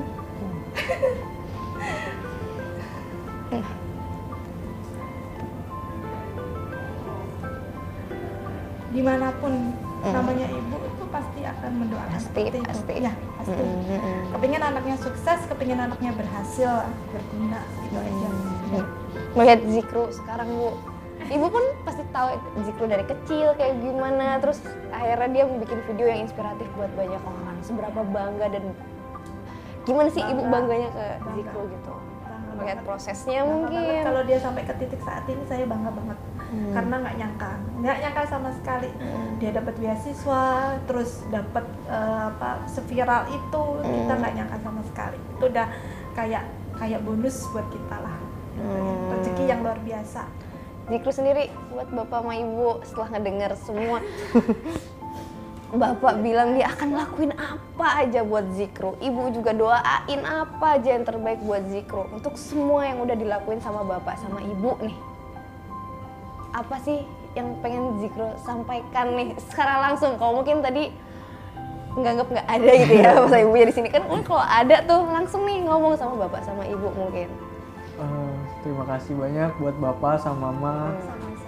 di 8.94 9.00
mana 9.04 9.28
pun 9.42 9.52
namanya 10.06 10.46
ibu 10.48 10.75
akan 11.48 11.70
mendoakan 11.76 12.10
Pasti, 12.12 12.26
seperti 12.42 12.58
itu. 12.58 12.66
pasti. 12.66 12.94
ya 12.98 13.12
pasti 13.36 13.52
Mm, 13.56 13.78
mm, 13.80 13.98
mm. 13.98 14.22
kepingin 14.32 14.62
anaknya 14.64 14.96
sukses 14.96 15.40
kepingin 15.46 15.78
anaknya 15.78 16.10
berhasil 16.12 16.72
berguna 17.08 17.60
gitu 17.80 17.96
aja 17.96 18.28
Hmm. 18.66 18.82
Melihat 19.32 19.60
zikru 19.64 20.10
sekarang, 20.10 20.50
Bu. 20.50 20.74
Ibu 21.24 21.46
pun 21.48 21.64
pasti 21.82 22.02
tahu 22.08 22.34
zikru 22.60 22.84
dari 22.84 23.04
kecil 23.04 23.54
kayak 23.54 23.78
gimana. 23.78 24.38
Terus 24.38 24.58
akhirnya 24.90 25.28
dia 25.32 25.44
bikin 25.48 25.78
video 25.84 26.06
yang 26.06 26.20
inspiratif 26.20 26.66
buat 26.72 26.90
banyak 26.92 27.22
orang. 27.22 27.56
Seberapa 27.60 28.00
bangga 28.04 28.46
dan 28.48 28.64
gimana 29.82 30.08
sih 30.08 30.18
Ibu 30.20 30.34
Bangga. 30.40 30.50
bangganya 30.52 30.88
ke 30.90 30.98
Bangga. 30.98 31.34
zikru 31.36 31.62
gitu? 31.68 31.92
Melihat 32.54 32.78
prosesnya 32.82 33.40
Bangga 33.40 33.52
mungkin. 33.54 33.78
banget 33.78 34.02
kalau 34.04 34.22
dia 34.24 34.38
sampai 34.40 34.62
ke 34.62 34.74
titik 34.76 35.00
saat 35.00 35.24
ini 35.26 35.42
saya 35.44 35.64
bangga 35.64 35.90
banget 35.92 36.18
Hmm. 36.46 36.72
karena 36.72 36.94
nggak 37.02 37.16
nyangka. 37.18 37.52
Nggak 37.82 37.96
nyangka 38.06 38.22
sama 38.30 38.50
sekali. 38.54 38.90
Dia 39.42 39.50
dapat 39.50 39.74
beasiswa 39.76 40.44
terus 40.86 41.26
dapat 41.28 41.64
eh, 41.90 42.20
apa 42.30 42.62
seviral 42.70 43.26
itu. 43.28 43.62
Kita 43.82 44.12
Hmm. 44.14 44.20
nggak 44.22 44.34
nyangka 44.38 44.56
sama 44.62 44.80
sekali. 44.86 45.18
Itu 45.36 45.44
udah 45.50 45.66
kayak 46.14 46.44
kayak 46.78 47.00
bonus 47.02 47.42
buat 47.50 47.66
kita 47.68 47.96
lah. 47.98 48.16
Hmm. 48.56 49.12
rezeki 49.12 49.44
yang 49.44 49.60
luar 49.60 49.76
biasa. 49.84 50.22
Zikru 50.86 51.10
sendiri 51.10 51.50
buat 51.74 51.90
bapak 51.90 52.24
sama 52.24 52.32
ibu 52.32 52.78
setelah 52.86 53.08
ngedengar 53.12 53.52
semua. 53.58 53.98
Bapak 55.66 56.22
bilang 56.22 56.54
dia 56.54 56.70
akan 56.70 56.94
lakuin 56.94 57.34
apa 57.34 58.06
aja 58.06 58.22
buat 58.22 58.46
Zikru. 58.54 58.94
Ibu 59.02 59.34
juga 59.34 59.50
doain 59.50 60.22
apa 60.22 60.78
aja 60.78 60.94
yang 60.94 61.02
terbaik 61.02 61.42
buat 61.42 61.66
Zikru. 61.66 62.06
Untuk 62.14 62.38
semua 62.38 62.86
yang 62.86 63.02
udah 63.02 63.18
dilakuin 63.18 63.58
sama 63.58 63.82
bapak 63.82 64.14
sama 64.22 64.38
ibu 64.40 64.78
nih 64.78 64.94
Apa 66.54 66.76
sih 66.82 67.02
yang 67.34 67.56
pengen 67.64 67.98
Zikru 68.02 68.34
sampaikan 68.42 69.16
nih? 69.16 69.34
Secara 69.40 69.90
langsung 69.90 70.14
Kalau 70.20 70.42
mungkin 70.42 70.60
tadi 70.60 70.92
nganggap 71.96 72.28
nggak 72.28 72.48
ada 72.48 72.70
gitu 72.76 72.94
ya 73.00 73.10
masa 73.24 73.40
ibunya 73.40 73.66
di 73.72 73.74
sini. 73.74 73.88
Kan 73.88 74.04
kalau 74.04 74.44
ada 74.44 74.76
tuh 74.84 75.00
langsung 75.08 75.48
nih 75.48 75.64
ngomong 75.64 75.96
sama 75.96 76.28
bapak 76.28 76.44
sama 76.44 76.62
ibu 76.68 76.92
mungkin. 76.92 77.28
Eh, 77.96 78.34
terima 78.60 78.84
kasih 78.84 79.16
banyak 79.16 79.56
buat 79.56 79.76
bapak 79.80 80.20
sama 80.20 80.52
mama 80.52 80.92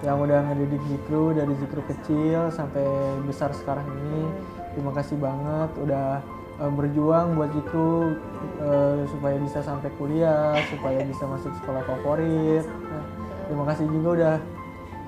yang 0.01 0.17
udah 0.17 0.41
ngedidik 0.49 0.81
Zikru 0.89 1.37
dari 1.37 1.53
Zikru 1.61 1.85
kecil 1.85 2.49
sampai 2.49 2.85
besar 3.29 3.53
sekarang 3.53 3.85
ini. 3.85 4.25
Terima 4.73 4.89
kasih 4.97 5.21
banget 5.21 5.69
udah 5.77 6.25
eh, 6.57 6.71
berjuang 6.73 7.37
buat 7.37 7.53
Zikru 7.53 8.17
eh, 8.65 9.05
supaya 9.13 9.37
bisa 9.37 9.61
sampai 9.61 9.93
kuliah, 10.01 10.57
supaya 10.73 11.05
bisa 11.05 11.29
masuk 11.29 11.53
sekolah 11.61 11.85
favorit. 11.85 12.65
Nah, 12.65 13.05
terima 13.45 13.63
kasih 13.69 13.85
juga 13.93 14.09
udah 14.17 14.35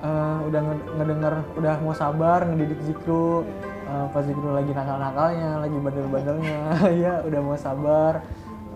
eh, 0.02 0.38
udah 0.50 0.60
nge- 0.60 0.88
ngedenger, 0.98 1.34
udah 1.56 1.74
mau 1.80 1.94
sabar 1.94 2.44
ngedidik 2.44 2.82
Zikru. 2.82 3.46
Eh, 3.82 4.06
pas 4.10 4.24
Zikru 4.24 4.50
lagi 4.50 4.72
nakal-nakalnya, 4.72 5.62
lagi 5.62 5.76
bandel-bandelnya, 5.78 6.60
ya 7.04 7.14
udah 7.22 7.40
mau 7.40 7.56
sabar. 7.56 8.22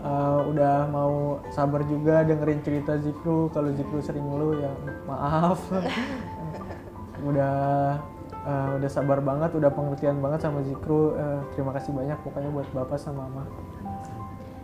Eh, 0.06 0.40
udah 0.54 0.86
mau 0.86 1.42
sabar 1.50 1.82
juga 1.84 2.22
dengerin 2.22 2.62
cerita 2.62 2.94
Zikru. 2.96 3.50
Kalau 3.50 3.74
Zikru 3.74 3.98
sering 3.98 4.22
ngeluh 4.22 4.62
ya 4.62 4.70
maaf. 5.04 5.58
Udah 7.16 7.96
eh, 8.44 8.68
udah 8.76 8.90
sabar 8.92 9.18
banget 9.24 9.50
udah 9.56 9.72
pengertian 9.72 10.20
banget 10.20 10.44
sama 10.44 10.60
Zikru. 10.62 11.16
Eh, 11.16 11.40
terima 11.56 11.72
kasih 11.74 11.90
banyak 11.96 12.18
pokoknya 12.22 12.50
buat 12.52 12.68
bapak 12.76 13.00
sama 13.00 13.24
mama. 13.26 13.48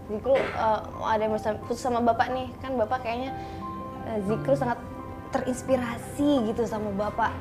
Zikru 0.07 0.37
eh, 0.37 0.81
ada 1.01 1.25
khusus 1.67 1.81
sama 1.81 2.05
bapak 2.05 2.29
nih. 2.31 2.53
Kan 2.61 2.77
bapak 2.77 3.03
kayaknya 3.03 3.33
Zikru 4.29 4.53
sangat 4.53 4.82
terinspirasi 5.33 6.53
gitu 6.53 6.63
sama 6.69 6.93
bapak? 6.95 7.33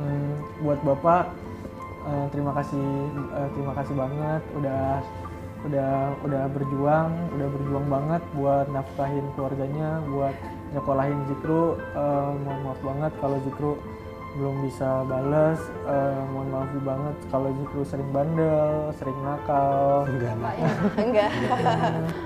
Hmm, 0.00 0.32
buat 0.64 0.80
bapak 0.82 1.24
eh, 2.08 2.26
terima 2.32 2.52
kasih 2.56 2.88
eh, 3.36 3.48
terima 3.54 3.72
kasih 3.76 3.94
banget 3.94 4.42
udah 4.56 4.84
udah 5.62 5.92
udah 6.26 6.42
berjuang 6.50 7.10
udah 7.38 7.48
berjuang 7.54 7.86
banget 7.86 8.22
buat 8.34 8.66
nafkahin 8.74 9.22
keluarganya 9.38 10.02
buat 10.10 10.34
nyekolahin 10.74 11.20
Zikru. 11.30 11.78
Eh, 11.78 12.30
mohon 12.42 12.60
maaf 12.66 12.80
banget 12.82 13.12
kalau 13.20 13.36
Zikru 13.44 13.72
belum 14.32 14.64
bisa 14.64 15.04
bales. 15.04 15.60
Eh, 15.86 16.20
mohon 16.32 16.48
maaf 16.50 16.72
banget 16.82 17.16
kalau 17.30 17.48
Zikru 17.62 17.82
sering 17.86 18.08
bandel 18.10 18.90
sering 18.98 19.18
nakal. 19.22 20.08
Enggak 20.08 20.34
enggak. 20.34 20.54
Ya 20.56 20.70
enggak 20.98 21.30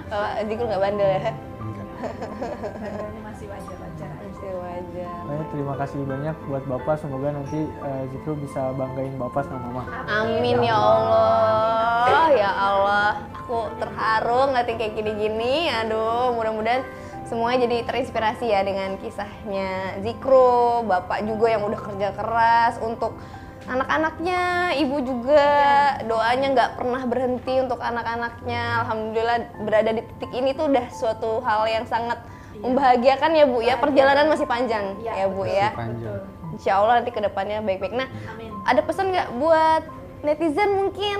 Bapak 0.09 0.33
Zikru 0.49 0.65
nggak 0.71 0.83
bandel 0.83 1.11
ya 1.11 1.23
masih 3.27 3.47
wajar-wajar 3.51 4.11
aja. 4.11 4.27
Masih 4.27 4.53
wajar. 4.57 5.21
Nah, 5.27 5.45
terima 5.53 5.75
kasih 5.77 6.01
banyak 6.07 6.37
buat 6.49 6.65
Bapak. 6.65 6.95
Semoga 7.01 7.29
nanti 7.37 7.61
eh, 7.67 8.03
Zikru 8.15 8.35
bisa 8.39 8.73
banggain 8.75 9.15
Bapak 9.19 9.45
sama 9.47 9.61
Mama. 9.71 9.83
Amin 10.09 10.59
ya 10.63 10.77
Allah. 10.77 12.27
Ya 12.33 12.51
Allah. 12.53 13.09
Aku 13.47 13.71
terharu 13.79 14.51
ngeliatin 14.51 14.77
kayak 14.79 14.93
gini-gini. 14.99 15.71
Aduh 15.71 16.35
mudah-mudahan 16.35 16.83
semuanya 17.27 17.67
jadi 17.67 17.83
terinspirasi 17.83 18.47
ya 18.47 18.63
dengan 18.63 18.95
kisahnya 19.03 19.99
Zikro 20.07 20.87
bapak 20.87 21.27
juga 21.27 21.51
yang 21.51 21.67
udah 21.67 21.81
kerja 21.83 22.09
keras 22.15 22.79
untuk 22.79 23.19
anak-anaknya 23.67 24.41
ibu 24.79 24.97
juga. 25.03 25.47
Doanya 26.07 26.47
nggak 26.55 26.71
pernah 26.79 27.03
berhenti 27.05 27.55
untuk 27.61 27.79
anak-anaknya. 27.83 28.87
Alhamdulillah 28.87 29.39
berada 29.67 29.91
di 29.93 30.03
titik 30.03 30.31
ini 30.33 30.51
tuh 30.55 30.71
udah 30.71 30.87
suatu 30.95 31.43
hal 31.43 31.67
yang 31.67 31.85
sangat 31.87 32.19
membahagiakan 32.57 33.31
ya 33.37 33.45
bu 33.45 33.59
ya. 33.61 33.75
Perjalanan 33.77 34.31
masih 34.33 34.47
panjang 34.49 34.97
ya 35.05 35.13
Iya, 35.13 35.27
bu 35.29 35.45
betul. 35.45 35.59
ya 35.59 35.69
panjang. 35.75 36.21
Insya 36.57 36.73
Allah 36.81 36.95
nanti 37.03 37.11
ke 37.13 37.21
depannya 37.21 37.59
baik-baik. 37.61 37.93
Nah 37.93 38.09
amin. 38.33 38.51
ada 38.65 38.81
pesan 38.81 39.13
nggak 39.13 39.29
buat 39.37 39.83
netizen 40.25 40.71
mungkin? 40.73 41.19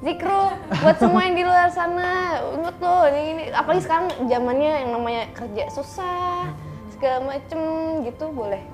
Zikru, 0.00 0.48
buat 0.80 0.96
semua 0.96 1.28
yang 1.28 1.36
di 1.36 1.44
luar 1.44 1.68
sana, 1.68 2.40
inget 2.56 2.72
loh, 2.80 3.04
ini, 3.12 3.20
ini. 3.36 3.44
Apalagi 3.52 3.84
sekarang 3.84 4.08
zamannya 4.32 4.72
yang 4.80 4.90
namanya 4.96 5.28
kerja 5.36 5.68
susah, 5.68 6.48
segala 6.96 7.28
macem 7.28 7.60
gitu, 8.08 8.32
boleh. 8.32 8.64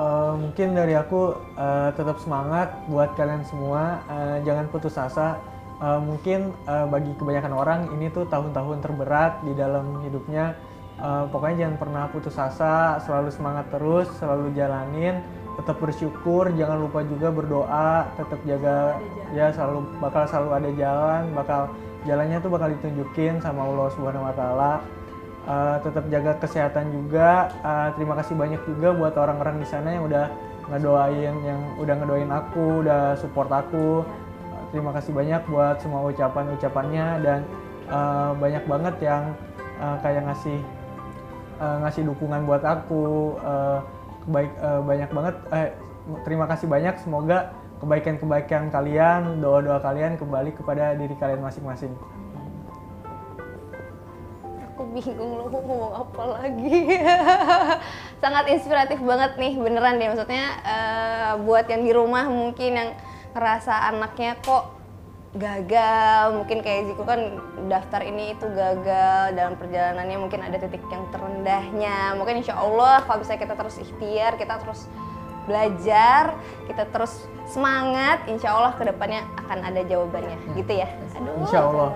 Eh, 0.00 0.34
mungkin 0.40 0.72
dari 0.72 0.96
aku 0.96 1.36
eh, 1.60 1.90
tetap 1.92 2.16
semangat 2.24 2.72
buat 2.88 3.12
kalian 3.20 3.44
semua, 3.44 4.00
eh, 4.08 4.36
jangan 4.48 4.64
putus 4.72 4.96
asa. 4.96 5.36
Eh, 5.76 6.00
mungkin 6.00 6.56
eh, 6.64 6.86
bagi 6.88 7.12
kebanyakan 7.20 7.52
orang 7.52 7.80
ini 7.92 8.08
tuh 8.08 8.24
tahun-tahun 8.32 8.80
terberat 8.80 9.44
di 9.44 9.52
dalam 9.52 10.00
hidupnya. 10.00 10.56
Eh, 10.96 11.24
pokoknya 11.28 11.68
jangan 11.68 11.76
pernah 11.76 12.04
putus 12.08 12.36
asa, 12.40 12.96
selalu 13.04 13.28
semangat 13.28 13.68
terus, 13.68 14.08
selalu 14.16 14.56
jalanin, 14.56 15.20
tetap 15.60 15.76
bersyukur, 15.76 16.48
jangan 16.56 16.80
lupa 16.80 17.04
juga 17.04 17.28
berdoa, 17.28 18.08
tetap 18.16 18.40
jaga 18.48 18.96
ya 19.36 19.52
selalu 19.52 19.84
bakal 20.00 20.24
selalu 20.24 20.50
ada 20.64 20.70
jalan, 20.80 21.22
bakal 21.36 21.62
jalannya 22.08 22.40
tuh 22.40 22.48
bakal 22.48 22.72
ditunjukin 22.72 23.36
sama 23.44 23.68
Allah 23.68 23.88
Subhanahu 23.92 24.24
Wa 24.32 24.34
Taala. 24.38 24.72
Eh, 25.50 25.76
tetap 25.82 26.04
jaga 26.06 26.32
kesehatan 26.38 26.94
juga. 26.94 27.50
Eh, 27.50 27.88
terima 27.98 28.14
kasih 28.22 28.38
banyak 28.38 28.62
juga 28.70 28.94
buat 28.94 29.14
orang-orang 29.18 29.58
di 29.58 29.66
sana 29.66 29.98
yang 29.98 30.06
udah 30.06 30.30
ngedoain, 30.70 31.34
yang 31.42 31.60
udah 31.82 31.94
ngedoain 31.98 32.30
aku, 32.30 32.86
udah 32.86 33.18
support 33.18 33.50
aku. 33.50 34.06
Eh, 34.54 34.64
terima 34.70 34.94
kasih 34.94 35.10
banyak 35.10 35.42
buat 35.50 35.82
semua 35.82 36.06
ucapan-ucapannya 36.06 37.06
dan 37.26 37.40
eh, 37.90 38.30
banyak 38.38 38.64
banget 38.70 38.94
yang 39.02 39.34
eh, 39.82 39.96
kayak 40.06 40.22
ngasih 40.30 40.58
eh, 41.58 41.76
ngasih 41.82 42.02
dukungan 42.06 42.46
buat 42.46 42.62
aku. 42.62 43.34
Eh, 43.42 43.78
kebaik 44.22 44.52
eh, 44.54 44.80
banyak 44.86 45.10
banget. 45.10 45.34
Eh, 45.50 45.68
terima 46.22 46.46
kasih 46.46 46.70
banyak. 46.70 46.94
Semoga 47.02 47.50
kebaikan-kebaikan 47.82 48.70
kalian, 48.70 49.42
doa-doa 49.42 49.82
kalian 49.82 50.14
kembali 50.14 50.54
kepada 50.54 50.94
diri 50.94 51.16
kalian 51.18 51.42
masing-masing. 51.42 51.90
Bingung 54.90 55.32
loh 55.38 55.46
mau 55.46 55.62
ngomong 55.62 55.92
apa 56.06 56.22
lagi. 56.38 56.98
Sangat 58.22 58.44
inspiratif 58.50 58.98
banget 59.00 59.38
nih, 59.38 59.54
beneran 59.54 60.02
deh. 60.02 60.08
Maksudnya 60.10 60.44
eh, 60.66 61.32
buat 61.46 61.66
yang 61.70 61.82
di 61.86 61.92
rumah 61.94 62.26
mungkin 62.26 62.70
yang 62.74 62.90
ngerasa 63.30 63.94
anaknya 63.94 64.34
kok 64.42 64.80
gagal, 65.30 66.34
mungkin 66.34 66.58
kayak 66.58 66.90
Ziko 66.90 67.06
kan 67.06 67.38
daftar 67.70 68.02
ini 68.02 68.34
itu 68.34 68.50
gagal 68.50 69.38
dalam 69.38 69.54
perjalanannya 69.54 70.18
mungkin 70.18 70.42
ada 70.42 70.58
titik 70.58 70.82
yang 70.90 71.06
terendahnya. 71.14 72.18
Mungkin 72.18 72.42
insya 72.42 72.58
Allah 72.58 73.06
kalau 73.06 73.22
misalnya 73.22 73.46
kita 73.46 73.54
terus 73.54 73.76
ikhtiar, 73.78 74.34
kita 74.34 74.58
terus 74.58 74.90
belajar, 75.46 76.34
kita 76.66 76.82
terus 76.90 77.30
semangat, 77.46 78.26
insya 78.26 78.54
Allah 78.54 78.74
ke 78.74 78.82
depannya 78.86 79.26
akan 79.46 79.58
ada 79.66 79.82
jawabannya, 79.86 80.38
gitu 80.58 80.72
ya. 80.82 80.88
Aduh. 81.18 81.46
Insya 81.46 81.60
Allah. 81.66 81.90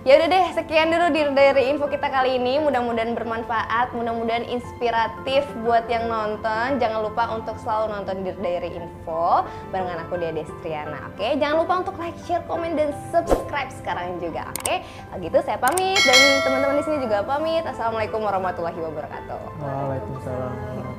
Ya 0.00 0.16
udah 0.16 0.32
deh, 0.32 0.46
sekian 0.56 0.88
dulu 0.88 1.12
dari 1.36 1.68
info 1.68 1.84
kita 1.84 2.08
kali 2.08 2.40
ini. 2.40 2.56
Mudah-mudahan 2.56 3.12
bermanfaat, 3.12 3.92
mudah-mudahan 3.92 4.48
inspiratif 4.48 5.44
buat 5.60 5.84
yang 5.92 6.08
nonton. 6.08 6.80
Jangan 6.80 7.04
lupa 7.04 7.28
untuk 7.36 7.60
selalu 7.60 7.92
nonton 7.92 8.24
di 8.24 8.32
Diary 8.40 8.80
Info 8.80 9.44
barengan 9.68 10.08
aku 10.08 10.16
Dia 10.16 10.32
Destriana. 10.32 11.12
Oke, 11.12 11.36
jangan 11.36 11.56
lupa 11.60 11.84
untuk 11.84 12.00
like, 12.00 12.16
share, 12.24 12.40
komen 12.48 12.80
dan 12.80 12.96
subscribe 13.12 13.68
sekarang 13.76 14.16
juga. 14.24 14.48
Oke, 14.64 14.80
kalau 14.88 15.20
gitu 15.20 15.38
saya 15.44 15.60
pamit 15.60 16.00
dan 16.00 16.20
teman-teman 16.48 16.80
di 16.80 16.84
sini 16.88 16.96
juga 17.04 17.20
pamit. 17.20 17.68
Assalamualaikum 17.68 18.24
warahmatullahi 18.24 18.80
wabarakatuh. 18.80 19.40
Waalaikumsalam. 19.60 20.89